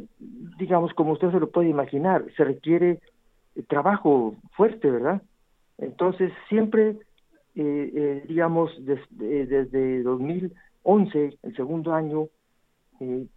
[0.57, 2.99] digamos, como usted se lo puede imaginar, se requiere
[3.55, 5.21] eh, trabajo fuerte, ¿verdad?
[5.77, 6.97] Entonces, siempre,
[7.63, 12.27] digamos, desde 2011, el segundo año,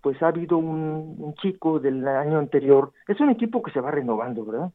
[0.01, 2.93] pues ha habido un, un, chico del año anterior.
[3.09, 4.73] Es un equipo que se va renovando, ¿verdad?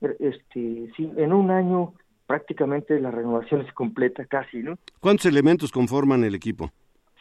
[0.00, 1.94] Este, sí, en un año
[2.26, 4.76] prácticamente la renovación es completa casi, ¿no?
[5.00, 6.70] ¿Cuántos elementos conforman el equipo?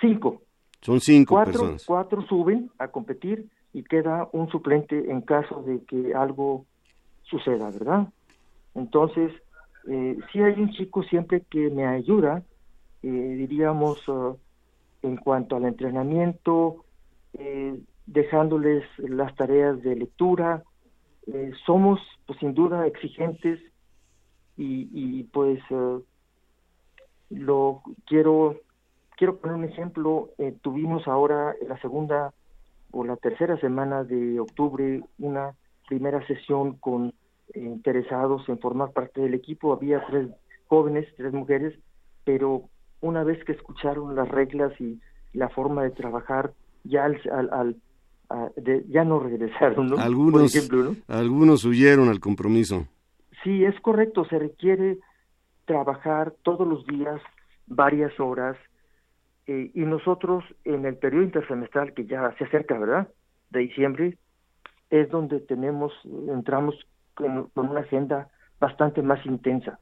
[0.01, 0.41] Cinco.
[0.81, 1.85] Son cinco cuatro, personas.
[1.85, 6.65] Cuatro suben a competir y queda un suplente en caso de que algo
[7.23, 8.07] suceda, ¿verdad?
[8.73, 9.31] Entonces,
[9.87, 12.43] eh, sí hay un chico siempre que me ayuda,
[13.03, 14.37] eh, diríamos, uh,
[15.01, 16.85] en cuanto al entrenamiento,
[17.33, 20.63] eh, dejándoles las tareas de lectura.
[21.27, 23.59] Eh, somos, pues, sin duda, exigentes
[24.57, 26.01] y, y pues uh,
[27.29, 28.61] lo quiero
[29.17, 30.29] quiero poner un ejemplo.
[30.37, 32.33] Eh, tuvimos ahora en la segunda
[32.91, 35.55] o la tercera semana de octubre una
[35.87, 37.13] primera sesión con eh,
[37.55, 39.73] interesados en formar parte del equipo.
[39.73, 40.29] Había tres
[40.67, 41.77] jóvenes, tres mujeres,
[42.23, 42.63] pero
[43.01, 44.99] una vez que escucharon las reglas y
[45.33, 46.53] la forma de trabajar,
[46.83, 47.19] ya al,
[47.51, 47.75] al,
[48.87, 49.97] ya no regresaron, ¿no?
[49.97, 50.53] Algunos,
[51.07, 52.87] algunos huyeron al compromiso.
[53.43, 54.97] Sí, es correcto, se requiere
[55.65, 57.21] trabajar todos los días
[57.67, 58.57] varias horas
[59.47, 63.07] eh, y nosotros en el periodo intersemestral que ya se acerca, ¿verdad?
[63.51, 64.17] De diciembre,
[64.89, 65.93] es donde tenemos,
[66.27, 66.75] entramos
[67.15, 69.79] con, una agenda bastante más intensa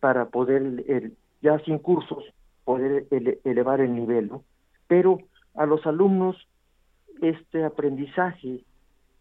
[0.00, 1.12] para poder,
[1.42, 2.24] ya sin cursos,
[2.64, 3.06] poder
[3.44, 4.44] elevar el nivel, ¿no?
[4.86, 5.18] Pero
[5.54, 6.48] a los alumnos
[7.20, 8.64] este aprendizaje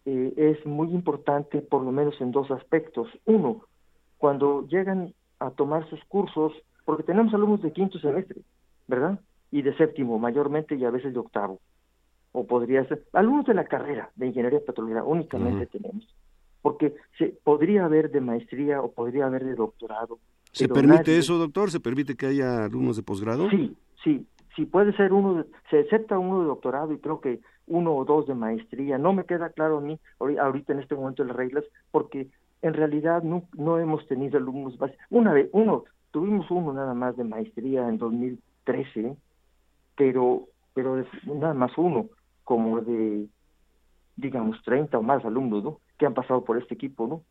[0.06, 3.10] eh, es muy importante por lo menos en dos aspectos.
[3.26, 3.66] Uno,
[4.18, 6.54] cuando llegan a tomar sus cursos,
[6.86, 8.42] porque tenemos alumnos de quinto semestre,
[8.88, 9.20] ¿verdad?
[9.52, 11.60] y de séptimo mayormente y a veces de octavo.
[12.32, 16.08] O podría ser, alumnos de la carrera de ingeniería petrolera únicamente tenemos,
[16.62, 20.20] porque se podría haber de maestría o podría haber de doctorado.
[20.52, 21.72] ¿Se permite eso, doctor?
[21.72, 23.50] ¿Se permite que haya alumnos de posgrado?
[23.50, 27.96] Sí, sí, sí puede ser uno, se acepta uno de doctorado y creo que uno
[27.96, 28.98] o dos de maestría.
[28.98, 32.28] No me queda claro a mí ahorita en este momento las reglas, porque
[32.62, 35.06] en realidad no, no hemos tenido alumnos básicos.
[35.10, 39.16] Una vez, uno, tuvimos uno nada más de maestría en 2013,
[39.96, 42.08] pero, pero nada más uno,
[42.44, 43.28] como de,
[44.18, 45.80] digamos, 30 o más alumnos, ¿no?
[46.00, 47.24] Que han pasado por este equipo, ¿no?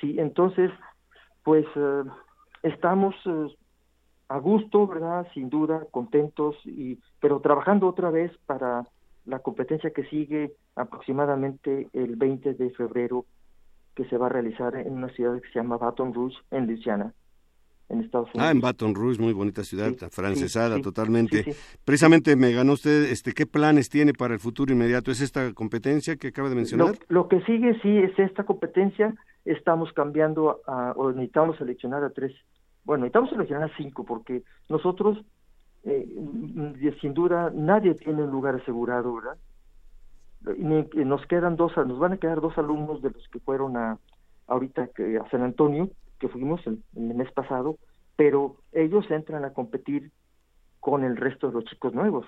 [0.00, 0.70] Sí, entonces,
[1.42, 2.04] pues eh,
[2.62, 3.54] estamos eh,
[4.28, 5.26] a gusto, ¿verdad?
[5.34, 8.86] Sin duda, contentos, y, pero trabajando otra vez para
[9.26, 13.26] la competencia que sigue aproximadamente el 20 de febrero,
[13.94, 17.12] que se va a realizar en una ciudad que se llama Baton Rouge, en Luisiana
[17.88, 18.48] en Estados Unidos.
[18.48, 21.44] Ah, en Baton Rouge, muy bonita ciudad, francesada totalmente.
[21.84, 25.10] Precisamente me ganó usted, este, ¿qué planes tiene para el futuro inmediato?
[25.10, 26.94] ¿Es esta competencia que acaba de mencionar?
[27.08, 29.14] Lo, que sigue, sí, es esta competencia.
[29.44, 32.32] Estamos cambiando, a, o necesitamos seleccionar a tres,
[32.84, 35.18] bueno, necesitamos seleccionar a cinco, porque nosotros,
[35.84, 39.36] eh, sin duda, nadie tiene un lugar asegurado, ¿verdad?
[40.54, 43.98] nos quedan dos, nos van a quedar dos alumnos de los que fueron a
[44.46, 47.78] ahorita que a San Antonio, que fuimos el, mes pasado,
[48.16, 50.10] pero ellos entran a competir
[50.80, 52.26] con el resto de los chicos nuevos,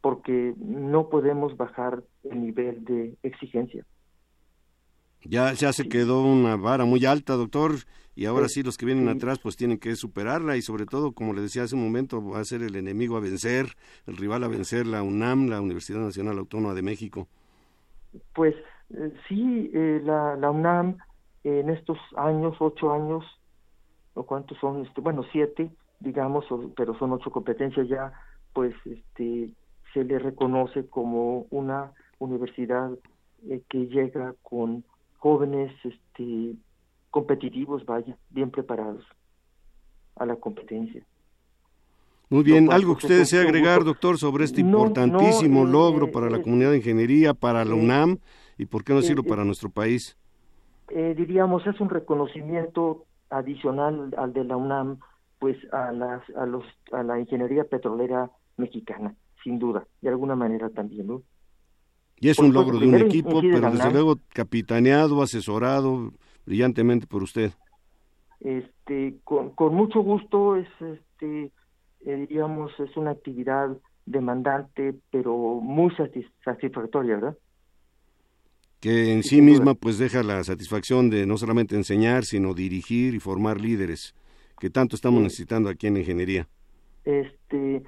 [0.00, 3.84] porque no podemos bajar el nivel de exigencia.
[5.24, 7.72] Ya, ya se quedó una vara muy alta, doctor,
[8.14, 11.32] y ahora sí, los que vienen atrás pues tienen que superarla y sobre todo, como
[11.32, 13.66] le decía hace un momento, va a ser el enemigo a vencer,
[14.06, 17.28] el rival a vencer, la UNAM, la Universidad Nacional Autónoma de México.
[18.34, 18.54] Pues
[18.90, 20.98] eh, sí, eh, la, la UNAM
[21.44, 23.24] en estos años, ocho años,
[24.14, 25.70] o cuántos son, este, bueno, siete,
[26.00, 26.44] digamos,
[26.76, 28.12] pero son ocho competencias ya,
[28.52, 29.50] pues este,
[29.92, 32.90] se le reconoce como una universidad
[33.48, 34.84] eh, que llega con
[35.18, 36.54] jóvenes este,
[37.10, 39.04] competitivos, vaya, bien preparados
[40.16, 41.04] a la competencia.
[42.30, 46.42] Muy bien, algo que usted desea agregar, doctor, sobre este importantísimo eh, logro para la
[46.42, 48.18] comunidad de ingeniería, para la UNAM
[48.58, 50.18] y por qué no decirlo para nuestro país
[50.90, 54.98] eh, diríamos, es un reconocimiento adicional al de la UNAM,
[55.38, 60.68] pues a, las, a, los, a la ingeniería petrolera mexicana, sin duda, de alguna manera
[60.70, 61.22] también, ¿no?
[62.20, 66.10] Y es un logro de un equipo, pero desde luego capitaneado, asesorado
[66.44, 67.52] brillantemente por usted.
[68.40, 71.52] Este, con, con mucho gusto, es, este,
[72.04, 77.36] eh, diríamos, es una actividad demandante, pero muy satisfactoria, ¿verdad?
[78.80, 83.20] Que en sí misma pues deja la satisfacción de no solamente enseñar, sino dirigir y
[83.20, 84.14] formar líderes,
[84.58, 86.48] que tanto estamos necesitando aquí en ingeniería.
[87.04, 87.82] Este,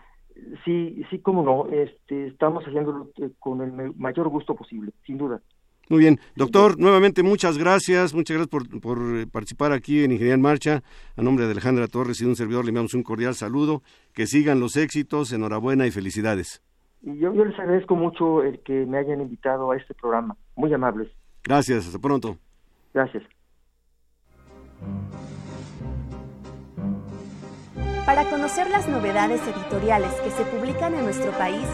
[0.65, 5.41] sí, sí, cómo no, este, estamos haciéndolo con el mayor gusto posible, sin duda.
[5.89, 10.35] Muy bien, doctor, nuevamente muchas gracias, muchas gracias por, por, eh, participar aquí en Ingeniería
[10.35, 10.83] en Marcha.
[11.17, 13.83] A nombre de Alejandra Torres y de un servidor le enviamos un cordial saludo,
[14.15, 16.63] que sigan los éxitos, enhorabuena y felicidades.
[17.03, 20.37] Y yo, yo les agradezco mucho el que me hayan invitado a este programa.
[20.57, 21.09] Muy amables.
[21.45, 22.37] Gracias, hasta pronto.
[22.93, 23.23] Gracias.
[28.07, 31.65] Para conocer las novedades editoriales que se publican en nuestro país,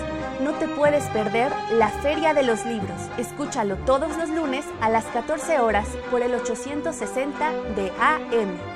[0.43, 3.11] no te puedes perder la Feria de los Libros.
[3.17, 8.76] Escúchalo todos los lunes a las 14 horas por el 860 de AM.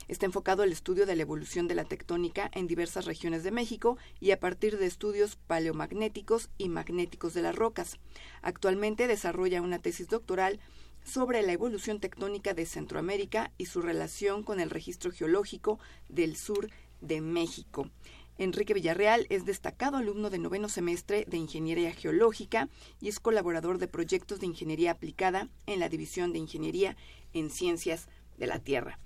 [0.09, 3.99] Está enfocado al estudio de la evolución de la tectónica en diversas regiones de México
[4.19, 7.99] y a partir de estudios paleomagnéticos y magnéticos de las rocas.
[8.41, 10.61] Actualmente desarrolla una tesis doctoral
[11.05, 16.71] sobre la evolución tectónica de Centroamérica y su relación con el registro geológico del sur
[17.03, 17.91] de México.
[18.39, 22.69] Enrique Villarreal es destacado alumno de noveno semestre de Ingeniería Geológica
[23.01, 26.97] y es colaborador de proyectos de ingeniería aplicada en la División de Ingeniería
[27.35, 28.09] en Ciencias
[28.39, 29.01] de la Tierra.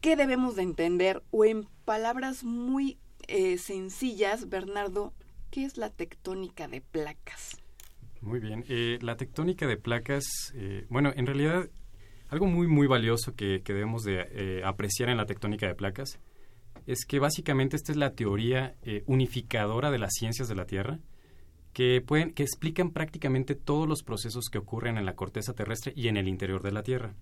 [0.00, 1.22] ¿Qué debemos de entender?
[1.32, 2.96] O en palabras muy
[3.26, 5.12] eh, sencillas, Bernardo,
[5.50, 7.56] ¿qué es la tectónica de placas?
[8.20, 10.24] Muy bien, eh, la tectónica de placas,
[10.54, 11.68] eh, bueno, en realidad
[12.28, 16.20] algo muy, muy valioso que, que debemos de apreciar en la tectónica de placas
[16.86, 20.98] es que básicamente esta es la teoría eh, unificadora de las ciencias de la Tierra,
[21.72, 26.08] que, pueden, que explican prácticamente todos los procesos que ocurren en la corteza terrestre y
[26.08, 27.14] en el interior de la Tierra.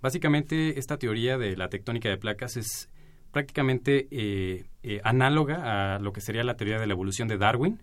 [0.00, 2.90] Básicamente, esta teoría de la tectónica de placas es
[3.32, 7.82] prácticamente eh, eh, análoga a lo que sería la teoría de la evolución de Darwin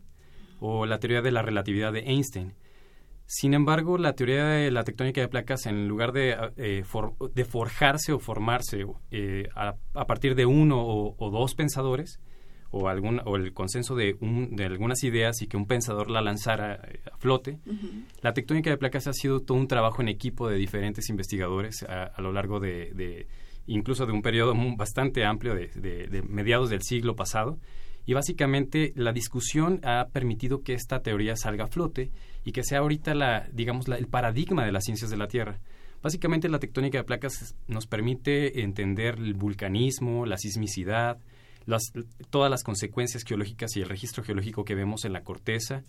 [0.60, 2.54] o la teoría de la relatividad de Einstein.
[3.26, 6.84] Sin embargo, la teoría de la tectónica de placas, en lugar de, eh,
[7.34, 12.20] de forjarse o formarse eh, a, partir de uno o, dos pensadores,
[12.70, 16.22] o, algún, o el consenso de, un, de algunas ideas y que un pensador la
[16.22, 17.60] lanzara eh, a flote,
[18.22, 22.20] la tectónica de placas ha sido todo un trabajo en equipo de diferentes investigadores a,
[22.22, 23.28] lo largo de,
[23.68, 27.58] incluso de un periodo bastante amplio de mediados del siglo pasado.
[28.06, 32.12] Y básicamente la discusión ha permitido que esta teoría salga a flote
[32.44, 35.60] y que sea ahorita la, digamos, el paradigma de las ciencias de la Tierra.
[36.02, 41.18] Básicamente la tectónica de placas nos permite entender el vulcanismo, la sismicidad,
[42.30, 45.84] todas las consecuencias geológicas y el registro geológico que vemos en la corteza,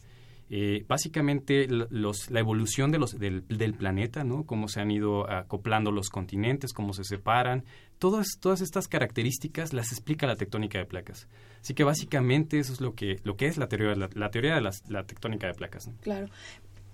[0.51, 4.45] eh, básicamente la evolución de los, del, planeta, ¿no?
[4.45, 7.65] Cómo se han ido acoplando los continentes, cómo se separan.
[7.99, 11.29] Todas, todas estas características las explica la tectónica de placas.
[11.61, 14.71] Así que básicamente eso es lo que, lo que es la teoría, la, teoría de
[14.89, 15.89] la tectónica de placas.
[16.03, 16.29] Claro.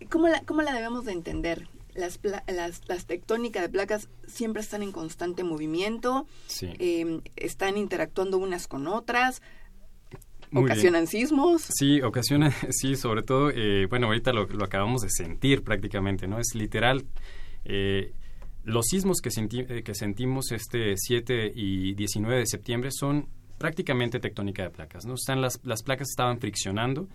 [0.08, 1.68] ¿Cómo la, ¿Cómo la debemos de entender?
[1.94, 6.26] Las, las, las, tectónicas de placas siempre están en constante movimiento,
[6.62, 9.42] eh, están interactuando unas con otras,
[10.52, 11.62] ¿Ocasionan sismos?
[11.62, 16.38] Sí, ocasionan, sí, sobre todo, eh, bueno, ahorita lo, acabamos de sentir prácticamente, ¿no?
[16.38, 17.04] Es literal.
[17.64, 18.12] Eh,
[18.64, 24.70] los sismos que, eh, sentimos este 7 y 19 de septiembre son prácticamente tectónica de
[24.70, 25.14] placas, ¿no?
[25.14, 27.08] Están las, las placas estaban friccionando.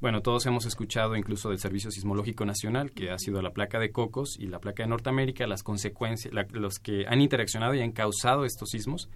[0.00, 3.90] Bueno, todos hemos escuchado incluso del Servicio Sismológico Nacional, que ha sido la placa de
[3.90, 8.44] Cocos y la placa de Norteamérica, las consecuencias, los que han interaccionado y han causado
[8.44, 9.08] estos sismos.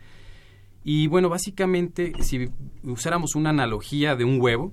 [0.84, 2.48] Y bueno, básicamente, si
[2.84, 4.72] usáramos una analogía de un huevo,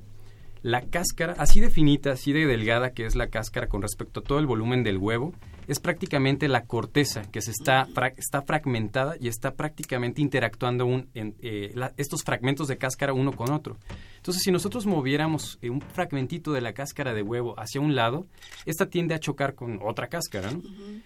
[0.66, 4.24] la cáscara, así de finita, así de delgada que es la cáscara con respecto a
[4.24, 5.32] todo el volumen del huevo,
[5.68, 7.88] es prácticamente la corteza que se está,
[8.18, 13.52] está fragmentada y está prácticamente interactuando un, en, eh, estos fragmentos de cáscara uno con
[13.52, 13.78] otro.
[14.18, 18.26] Entonces, si nosotros moviéramos eh, un fragmentito de la cáscara de huevo hacia un lado,
[18.66, 20.50] esta tiende a chocar con otra cáscara.
[20.50, 20.64] ¿no?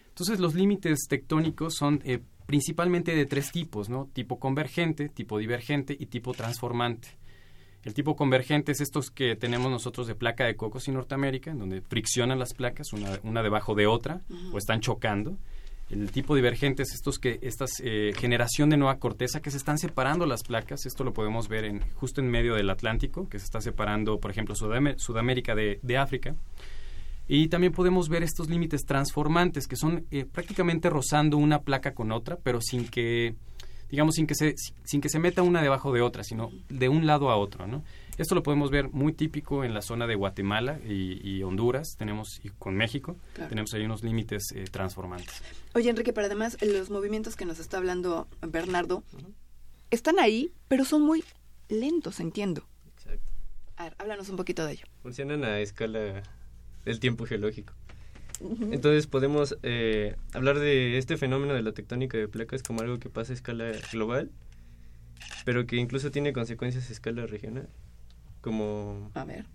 [0.08, 4.10] Entonces, los límites tectónicos son eh, principalmente de tres tipos, ¿no?
[4.14, 7.19] Tipo convergente, tipo divergente y tipo transformante.
[7.86, 11.60] El tipo convergente es estos que tenemos nosotros de placa de cocos en Norteamérica, en
[11.60, 14.22] donde friccionan las placas una, una debajo de otra
[14.52, 15.38] o están chocando.
[15.90, 19.80] El tipo divergente es estos que esta eh, generación de nueva corteza que se están
[19.80, 20.86] separando las placas.
[20.86, 24.30] Esto lo podemos ver en, justo en medio del Atlántico, que se está separando, por
[24.30, 26.36] ejemplo, Sudamérica de, de, África.
[27.28, 32.12] Y también podemos ver estos límites transformantes que son eh, prácticamente rozando una placa con
[32.12, 33.36] otra, pero sin que
[33.90, 37.06] digamos, sin que se, sin que se meta una debajo de otra, sino de un
[37.06, 37.84] lado a otro, ¿no?
[38.18, 42.50] Esto lo podemos ver muy típico en la zona de Guatemala y, Honduras, tenemos y
[42.50, 43.16] con México,
[43.48, 45.42] tenemos ahí unos límites eh, transformantes.
[45.74, 49.04] Oye, Enrique, pero además los movimientos que nos está hablando Bernardo
[49.90, 51.24] están ahí, pero son muy
[51.70, 52.66] lentos, entiendo.
[52.98, 53.32] Exacto.
[53.78, 54.86] A ver, háblanos un poquito de ello.
[55.02, 56.22] Funcionan a escala
[56.84, 57.74] del tiempo geológico.
[58.42, 63.10] Entonces podemos eh, hablar de este fenómeno de la tectónica de placas como algo que
[63.10, 64.32] pasa a escala global,
[65.46, 67.68] pero que incluso tiene consecuencias a escala regional,
[68.42, 69.12] como...
[69.14, 69.46] A ver.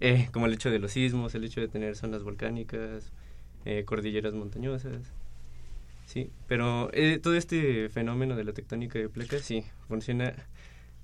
[0.00, 3.12] Eh, como el hecho de los sismos, el hecho de tener zonas volcánicas,
[3.64, 5.12] eh, cordilleras montañosas.
[6.06, 6.90] Sí, pero
[7.22, 10.34] todo este fenómeno de la tectónica de placas sí funciona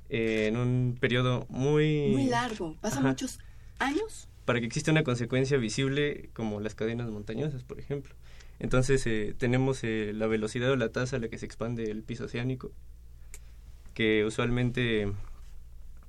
[0.08, 2.08] en un periodo muy...
[2.10, 3.38] Muy largo, pasa muchos
[3.78, 8.14] años para que exista una consecuencia visible como las cadenas montañosas, por ejemplo.
[8.58, 12.02] Entonces eh, tenemos eh, la velocidad o la tasa a la que se expande el
[12.02, 12.70] piso oceánico,
[13.92, 15.12] que usualmente,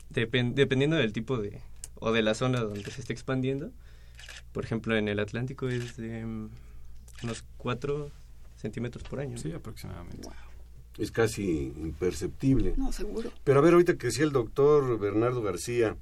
[0.10, 1.62] dependiendo del tipo de,
[1.96, 3.72] o de la zona donde se esté expandiendo,
[4.54, 6.50] por ejemplo en el Atlántico es de mm,
[7.24, 8.12] unos 4
[8.56, 9.38] centímetros por año.
[9.38, 10.30] Sí, aproximadamente.
[10.98, 12.74] Es casi imperceptible.
[12.78, 13.32] No, seguro.
[13.44, 15.96] Pero a ver, ahorita que decía el doctor Bernardo García,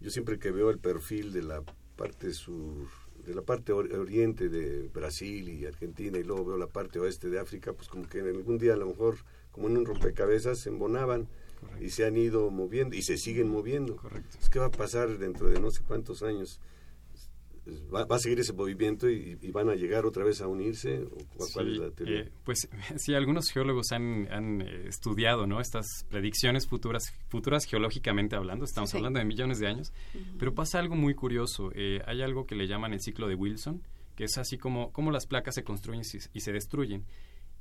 [0.00, 1.62] yo siempre que veo el perfil de la
[1.96, 2.88] parte sur,
[3.26, 7.38] de la parte oriente de Brasil y Argentina y luego veo la parte oeste de
[7.38, 9.16] África, pues como que en algún día a lo mejor,
[9.52, 11.28] como en un rompecabezas, se embonaban
[11.80, 13.96] y se han ido moviendo y se siguen moviendo.
[13.96, 14.38] Correcto.
[14.50, 16.60] ¿Qué va a pasar dentro de no sé cuántos años?
[17.92, 21.06] Va, a seguir ese movimiento y, van a llegar otra vez a unirse?
[22.06, 25.60] Eh, pues sí, algunos geólogos han, eh, estudiado ¿no?
[25.60, 29.92] estas predicciones futuras, futuras geológicamente hablando, estamos hablando de millones de años,
[30.38, 31.70] pero pasa algo muy curioso.
[31.74, 33.82] Eh, hay algo que le llaman el ciclo de Wilson,
[34.16, 37.04] que es así como, como las placas se construyen y, se destruyen.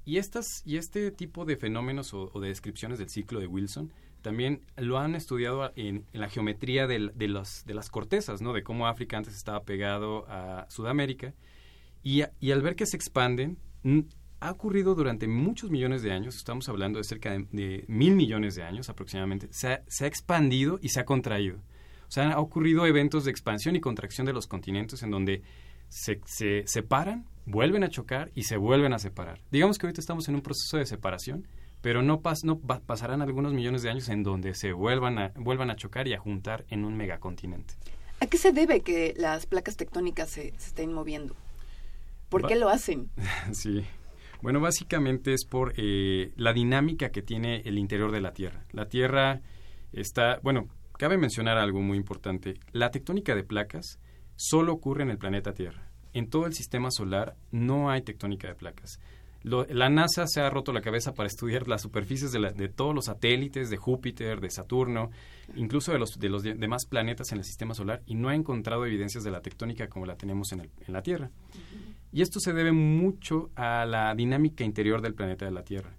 [0.06, 3.92] Y, estas, y este tipo de fenómenos o de descripciones del ciclo de Wilson
[4.22, 8.54] también lo han estudiado en, la geometría de, las cortezas, ¿no?
[8.54, 11.34] De cómo África antes estaba pegado a Sudamérica.
[12.04, 13.58] Y, al ver que se expanden,
[14.40, 18.64] ha ocurrido durante muchos millones de años, estamos hablando de cerca de, mil millones de
[18.64, 21.58] años aproximadamente, se ha, se ha, expandido y se ha contraído.
[22.08, 25.44] O sea, han ocurrido eventos de expansión y contracción de los continentes en donde
[25.90, 29.42] se, se separan, vuelven a chocar y se vuelven a separar.
[29.52, 31.48] Digamos que ahorita estamos en un proceso de separación
[31.82, 35.70] pero no, pas, no pasarán algunos millones de años en donde se vuelvan a, vuelvan
[35.70, 37.76] a chocar y a juntar en un megacontinente.
[38.20, 41.36] ¿A qué se debe que las placas tectónicas se, estén moviendo?
[42.28, 43.10] ¿Por qué lo hacen?
[43.54, 43.86] sí.
[44.42, 48.66] Bueno, básicamente es por eh, la dinámica que tiene el interior de la Tierra.
[48.72, 49.42] La Tierra
[49.92, 50.68] está, bueno,
[50.98, 52.56] cabe mencionar algo muy importante.
[52.72, 54.00] La tectónica de placas
[54.36, 55.90] solo ocurre en el planeta Tierra.
[56.14, 59.00] En todo el sistema solar no hay tectónica de placas
[59.44, 63.70] la NASA se ha roto la cabeza para estudiar las superficies de, todos los satélites,
[63.70, 65.12] de Júpiter, de Saturno,
[65.56, 68.86] incluso de los, de los demás planetas en el sistema solar, y no ha encontrado
[68.86, 71.32] evidencias de la tectónica como la tenemos en, la Tierra.
[72.12, 75.96] Y esto se debe mucho a la dinámica interior del planeta de la Tierra.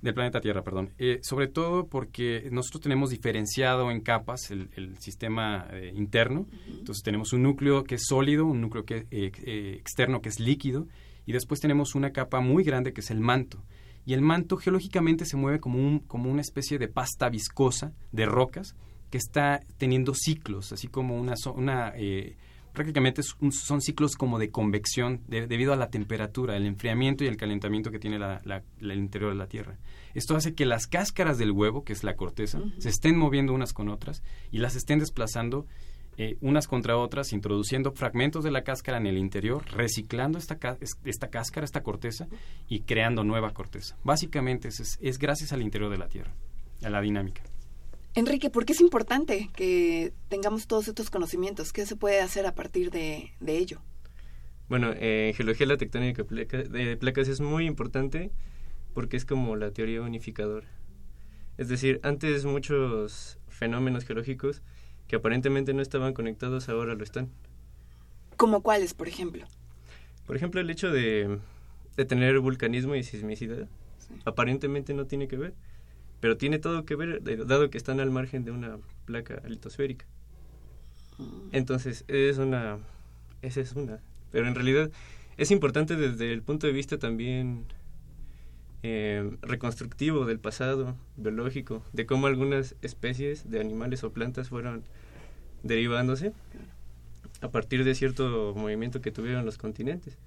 [0.00, 0.90] Del planeta Tierra, perdón.
[0.98, 6.46] Eh, sobre todo porque nosotros tenemos diferenciado en capas el, sistema eh, interno.
[6.68, 10.86] Entonces tenemos un núcleo que es sólido, un núcleo que, eh, externo que es líquido
[11.26, 13.62] y después tenemos una capa muy grande que es el manto.
[14.04, 18.26] Y el manto geológicamente se mueve como, un, como una especie de pasta viscosa de
[18.26, 18.74] rocas
[19.10, 21.34] que está teniendo ciclos, así como una...
[21.54, 22.36] una eh,
[22.72, 27.90] prácticamente son ciclos como de convección debido a la temperatura, el enfriamiento y el calentamiento
[27.90, 29.78] que tiene el interior de la Tierra.
[30.14, 33.72] Esto hace que las cáscaras del huevo, que es la corteza, se estén moviendo unas
[33.72, 35.66] con otras y las estén desplazando
[36.18, 40.58] eh, unas contra otras, introduciendo fragmentos de la cáscara en el interior, reciclando esta,
[41.04, 42.28] esta cáscara, esta corteza,
[42.68, 43.96] y creando nueva corteza.
[44.04, 46.34] Básicamente es, es, gracias al interior de la Tierra.
[46.82, 47.42] a la dinámica.
[48.14, 51.72] Enrique, ¿por qué es importante que tengamos todos estos conocimientos?
[51.72, 53.80] ¿Qué se puede hacer a partir de, ello?
[54.68, 58.30] Bueno, eh, en geología la tectónica de placas es muy importante
[58.92, 60.68] porque es como la teoría unificadora.
[61.56, 64.62] Es decir, antes muchos fenómenos geológicos
[65.12, 67.28] que aparentemente no estaban conectados ahora lo están.
[68.38, 69.44] ¿Como cuáles, por ejemplo?
[70.26, 71.38] Por ejemplo, el hecho de,
[72.08, 73.68] tener vulcanismo y sismicidad
[74.24, 75.52] aparentemente no tiene que ver,
[76.20, 80.06] pero tiene todo que ver dado que están al margen de una placa litosférica.
[81.18, 81.48] Mm.
[81.52, 82.78] Entonces, es una
[83.42, 84.00] esa es una,
[84.30, 84.90] pero en realidad
[85.36, 87.66] es importante desde el punto de vista también
[88.82, 94.82] eh, reconstructivo del pasado biológico, de cómo algunas especies de animales o plantas fueron
[95.62, 96.32] derivándose
[97.40, 100.18] a partir de cierto movimiento que tuvieron los continentes.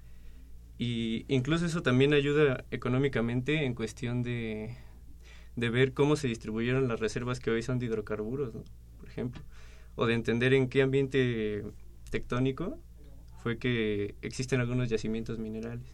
[0.78, 4.76] Y incluso eso también ayuda económicamente en cuestión de,
[5.56, 8.52] de ver cómo se distribuyeron las reservas que hoy son de hidrocarburos,
[8.98, 9.42] por ejemplo,
[9.96, 11.64] o de entender en qué ambiente
[12.10, 12.78] tectónico
[13.42, 15.86] fue que existen algunos yacimientos minerales.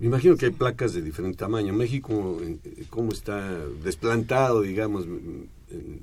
[0.00, 1.74] Me imagino que hay placas de diferente tamaño.
[1.74, 5.06] México, eh, ¿cómo está desplantado, digamos,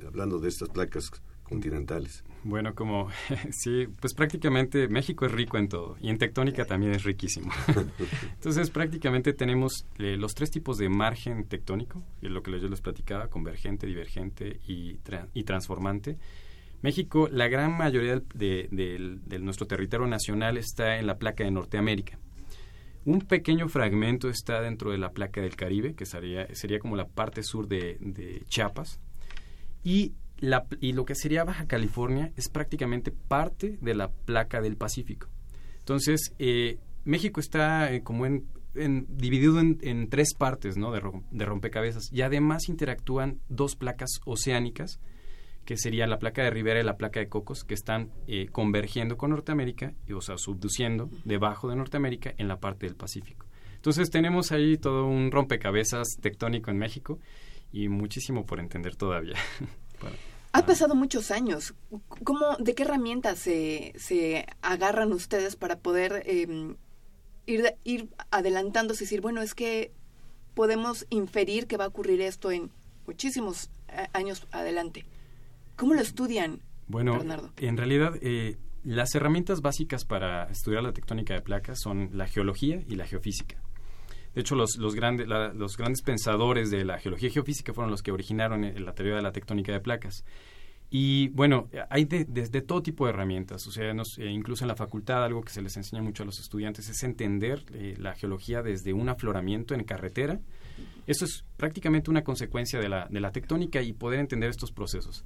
[0.08, 1.10] hablando de estas placas
[1.44, 2.24] continentales?
[2.44, 3.10] Bueno, como
[3.52, 7.52] sí, pues prácticamente México es rico en todo y en tectónica también es riquísimo.
[8.34, 12.82] Entonces prácticamente tenemos eh, los tres tipos de margen tectónico, es lo que yo les
[12.82, 15.00] platicaba, convergente, divergente y,
[15.34, 16.18] y transformante.
[16.84, 22.20] México, la gran mayoría de nuestro territorio nacional está en la placa de Norteamérica.
[23.08, 27.08] Un pequeño fragmento está dentro de la placa del Caribe, que sería, sería como la
[27.08, 29.00] parte sur de, Chiapas.
[29.82, 35.30] Y, lo que sería Baja California es prácticamente parte de la placa del Pacífico.
[35.80, 38.46] Entonces, eh, México está eh, como en,
[39.08, 40.92] dividido en, tres partes ¿no?
[40.92, 45.00] de rompecabezas y además interactúan dos placas oceánicas
[45.68, 49.18] que sería la placa de Rivera y la placa de Cocos, que están eh, convergiendo
[49.18, 53.48] con Norteamérica, y, o sea, subduciendo debajo de Norteamérica en la parte del Pacífico.
[53.76, 57.20] Entonces tenemos ahí todo un rompecabezas tectónico en México
[57.74, 59.36] y muchísimo por entender todavía.
[60.54, 61.76] Ha pasado muchos años.
[62.24, 66.78] ¿Cómo, ¿De qué herramientas se, se agarran ustedes para poder em,
[67.46, 69.92] ir, ir adelantándose y decir, bueno, es que
[70.56, 72.72] podemos inferir que va a ocurrir esto en
[73.06, 75.06] muchísimos eh, años adelante?
[75.78, 76.60] ¿Cómo lo estudian?
[76.88, 77.24] Bueno,
[77.58, 82.82] en realidad eh, las herramientas básicas para estudiar la tectónica de placas son la geología
[82.88, 83.62] y la geofísica.
[84.34, 88.02] De hecho, los, los, grandes, los grandes pensadores de la geología y geofísica fueron los
[88.02, 90.26] que originaron eh, la teoría de la tectónica de placas.
[90.90, 92.26] Y bueno, hay de,
[92.62, 95.76] todo tipo de herramientas, o sea, eh, incluso en la facultad algo que se les
[95.76, 97.66] enseña mucho a los estudiantes es entender
[98.00, 100.40] la geología desde un afloramiento en carretera.
[101.06, 105.26] Eso es prácticamente una consecuencia de la, de la tectónica y poder entender estos procesos.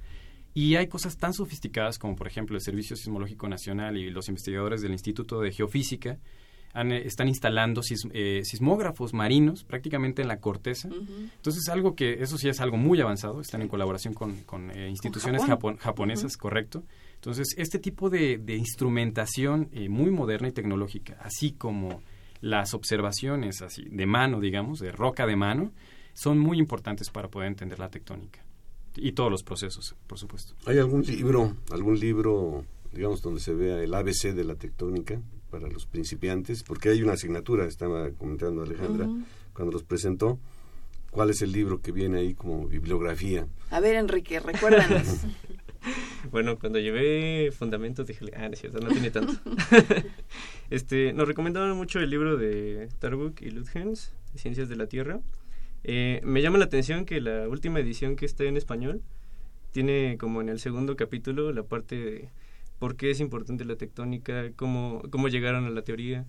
[0.54, 4.82] Y hay cosas tan sofisticadas como, por ejemplo, el Servicio Sismológico Nacional y los investigadores
[4.82, 6.18] del Instituto de Geofísica
[6.74, 7.82] eh, están instalando
[8.12, 10.88] eh, sismógrafos marinos prácticamente en la corteza.
[10.88, 15.42] Entonces, algo que, eso sí es algo muy avanzado, están en colaboración con, eh, instituciones
[15.78, 16.84] japonesas, correcto.
[17.14, 22.02] Entonces, este tipo de, de instrumentación muy moderna y tecnológica, así como
[22.40, 25.72] las observaciones así de mano, digamos, de roca de mano,
[26.14, 28.44] son muy importantes para poder entender la tectónica
[28.96, 30.54] y todos los procesos, por supuesto.
[30.66, 35.20] ¿Hay algún libro, algún libro, digamos, donde se vea el ABC de la tectónica
[35.50, 36.62] para los principiantes?
[36.62, 39.08] Porque hay una asignatura, estaba comentando Alejandra,
[39.52, 40.38] cuando los presentó.
[41.10, 43.46] ¿Cuál es el libro que viene ahí como bibliografía?
[43.70, 45.20] A ver, Enrique, recuérdanos.
[46.30, 49.34] bueno, cuando llevé Fundamentos dije, ah, no es cierto, no tiene tanto.
[50.70, 55.20] este, nos recomendaron mucho el libro de Tarbuk y Luthens, Ciencias de la Tierra.
[55.84, 59.02] Eh, me llama la atención que la última edición que está en español
[59.72, 62.28] tiene como en el segundo capítulo la parte de
[62.78, 66.26] por qué es importante la tectónica, cómo, cómo llegaron a la teoría.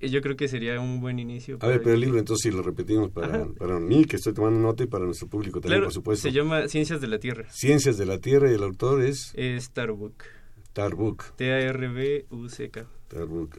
[0.00, 1.58] Y yo creo que sería un buen inicio.
[1.60, 4.60] A ver, pero el libro entonces si lo repetimos para, para mí, que estoy tomando
[4.60, 6.28] nota, y para nuestro público también, por supuesto.
[6.28, 7.50] Se llama Ciencias de la Tierra.
[7.50, 9.34] Ciencias de la Tierra y el autor es...
[9.72, 10.22] Tarbuk.
[10.78, 11.34] Tarbuk.
[11.34, 12.86] T-A-R-B-U-C-K.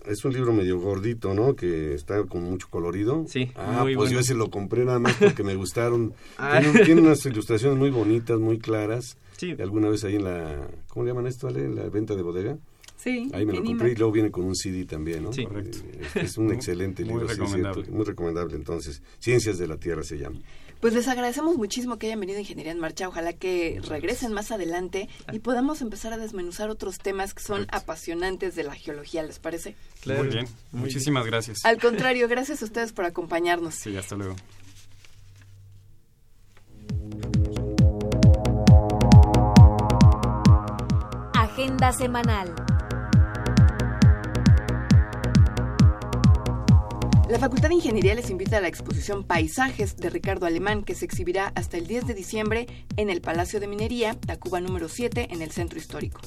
[0.06, 1.54] Es un libro medio gordito, ¿no?
[1.54, 3.26] Que está con mucho colorido.
[3.28, 3.52] Sí.
[3.56, 6.14] Ah, pues yo ese lo compré nada más porque me gustaron.
[6.38, 6.62] Ah.
[6.86, 9.18] Tiene, unas ilustraciones muy bonitas, muy claras.
[9.36, 9.56] Sí.
[9.60, 11.66] Alguna vez ahí en la, ¿cómo le llaman esto, Ale?
[11.66, 12.58] En la venta de bodega.
[12.96, 13.30] Sí.
[13.34, 15.34] Ahí me lo compré y luego viene con un CD también, ¿no?
[15.34, 15.80] Sí, correcto.
[16.16, 17.90] Es, un excelente libro, muy recomendable.
[17.90, 18.56] muy recomendable.
[18.56, 20.40] Entonces, Ciencias de la Tierra se llama.
[20.80, 23.08] Pues les agradecemos muchísimo que hayan venido a Ingeniería en Marcha.
[23.08, 28.56] Ojalá que regresen más adelante y podamos empezar a desmenuzar otros temas que son apasionantes
[28.56, 29.76] de la geología, ¿les parece?
[30.02, 30.24] Claro.
[30.24, 31.66] Muy bien, muchísimas gracias.
[31.66, 33.76] Al contrario, gracias a ustedes por acompañarnos.
[33.76, 34.36] Sí, hasta luego.
[41.34, 42.56] Agenda semanal.
[47.30, 51.06] La Facultad de Ingeniería les invita a la exposición Paisajes de Ricardo Alemán, que se
[51.06, 52.66] exhibirá hasta el 10 de diciembre
[52.98, 56.22] en el Palacio de Minería, Tacuba número 7, en el Centro Histórico.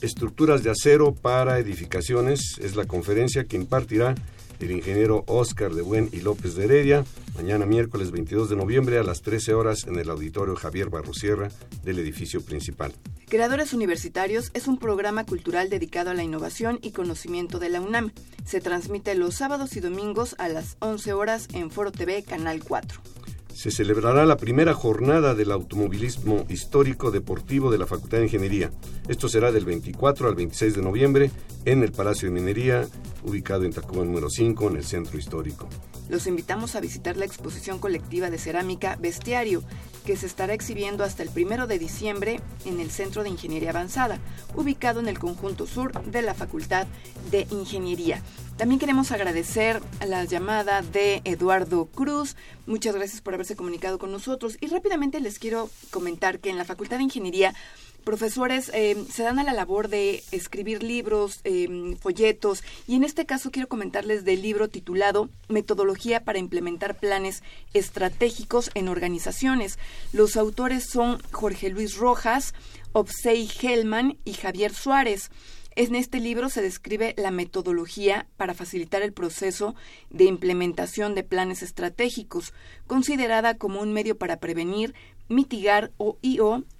[0.00, 4.14] Estructuras de acero para edificaciones es la conferencia que impartirá
[4.60, 7.04] el ingeniero Oscar de Buen y López de Heredia,
[7.34, 11.50] mañana miércoles 22 de noviembre a las 13 horas en el auditorio Javier Barrosierra
[11.82, 12.92] del edificio principal.
[13.28, 18.12] Creadores Universitarios es un programa cultural dedicado a la innovación y conocimiento de la UNAM.
[18.44, 23.15] Se transmite los sábados y domingos a las 11 horas en Foro TV Canal 4
[23.56, 28.70] se celebrará la primera jornada del automovilismo histórico deportivo de la Facultad de Ingeniería.
[29.08, 31.30] Esto será del 24 al 26 de noviembre
[31.64, 32.86] en el Palacio de Minería,
[33.24, 35.70] ubicado en Tacuba número 5, en el centro histórico.
[36.10, 39.62] Los invitamos a visitar la exposición colectiva de cerámica Bestiario,
[40.04, 44.20] que se estará exhibiendo hasta el primero de diciembre en el Centro de Ingeniería Avanzada,
[44.54, 46.86] ubicado en el conjunto sur de la Facultad
[47.30, 48.22] de Ingeniería.
[48.56, 52.36] También queremos agradecer la llamada de Eduardo Cruz.
[52.66, 54.56] Muchas gracias por haberse comunicado con nosotros.
[54.62, 57.54] Y rápidamente les quiero comentar que en la Facultad de Ingeniería
[58.02, 63.26] profesores eh, se dan a la labor de escribir libros, eh, folletos, y en este
[63.26, 67.42] caso quiero comentarles del libro titulado Metodología para implementar planes
[67.74, 69.78] estratégicos en organizaciones.
[70.12, 72.54] Los autores son Jorge Luis Rojas,
[72.92, 75.30] Obsei Hellman y Javier Suárez.
[75.78, 79.74] En este libro se describe la metodología para facilitar el proceso
[80.08, 82.54] de implementación de planes estratégicos,
[82.86, 84.94] considerada como un medio para prevenir,
[85.28, 86.18] mitigar o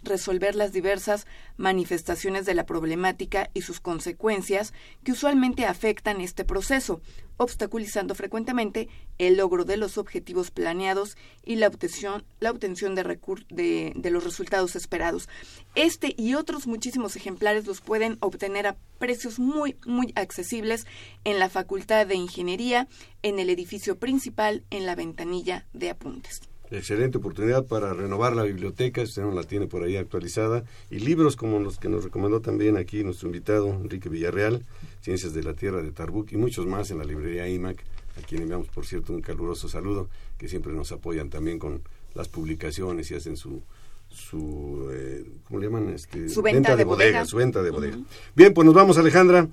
[0.02, 1.26] resolver las diversas
[1.56, 4.72] manifestaciones de la problemática y sus consecuencias
[5.04, 7.00] que usualmente afectan este proceso,
[7.38, 8.88] obstaculizando frecuentemente
[9.18, 13.18] el logro de los objetivos planeados y la obtención, la obtención de,
[13.50, 15.28] de, de los resultados esperados.
[15.74, 20.86] Este y otros muchísimos ejemplares los pueden obtener a precios muy, muy accesibles
[21.24, 22.88] en la Facultad de Ingeniería,
[23.22, 26.40] en el edificio principal, en la ventanilla de apuntes.
[26.70, 31.36] Excelente oportunidad para renovar la biblioteca, usted no la tiene por ahí actualizada, y libros
[31.36, 34.62] como los que nos recomendó también aquí nuestro invitado Enrique Villarreal,
[35.00, 37.84] Ciencias de la Tierra de Tarbuc y muchos más en la librería IMAC,
[38.18, 40.08] a quien enviamos por cierto un caluroso saludo,
[40.38, 41.82] que siempre nos apoyan también con
[42.14, 43.62] las publicaciones y hacen su,
[44.08, 45.90] su eh, ¿cómo le llaman?
[45.90, 47.24] Este, su venta, de, bodega.
[47.26, 47.98] Su venta de bodega.
[48.34, 49.48] Bien, pues nos vamos Alejandra.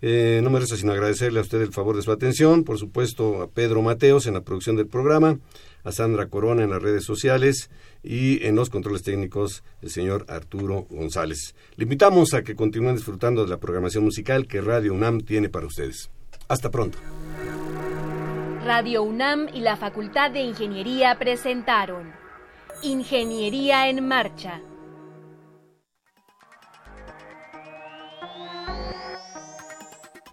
[0.00, 3.42] Eh, no me resta sino agradecerle a usted el favor de su atención, por supuesto
[3.42, 5.38] a Pedro Mateos en la producción del programa,
[5.82, 7.70] a Sandra Corona en las redes sociales
[8.02, 11.54] y en los controles técnicos el señor Arturo González.
[11.76, 15.66] Le invitamos a que continúen disfrutando de la programación musical que Radio UNAM tiene para
[15.66, 16.10] ustedes.
[16.46, 16.98] Hasta pronto.
[18.64, 22.12] Radio UNAM y la Facultad de Ingeniería presentaron
[22.82, 24.60] Ingeniería en Marcha.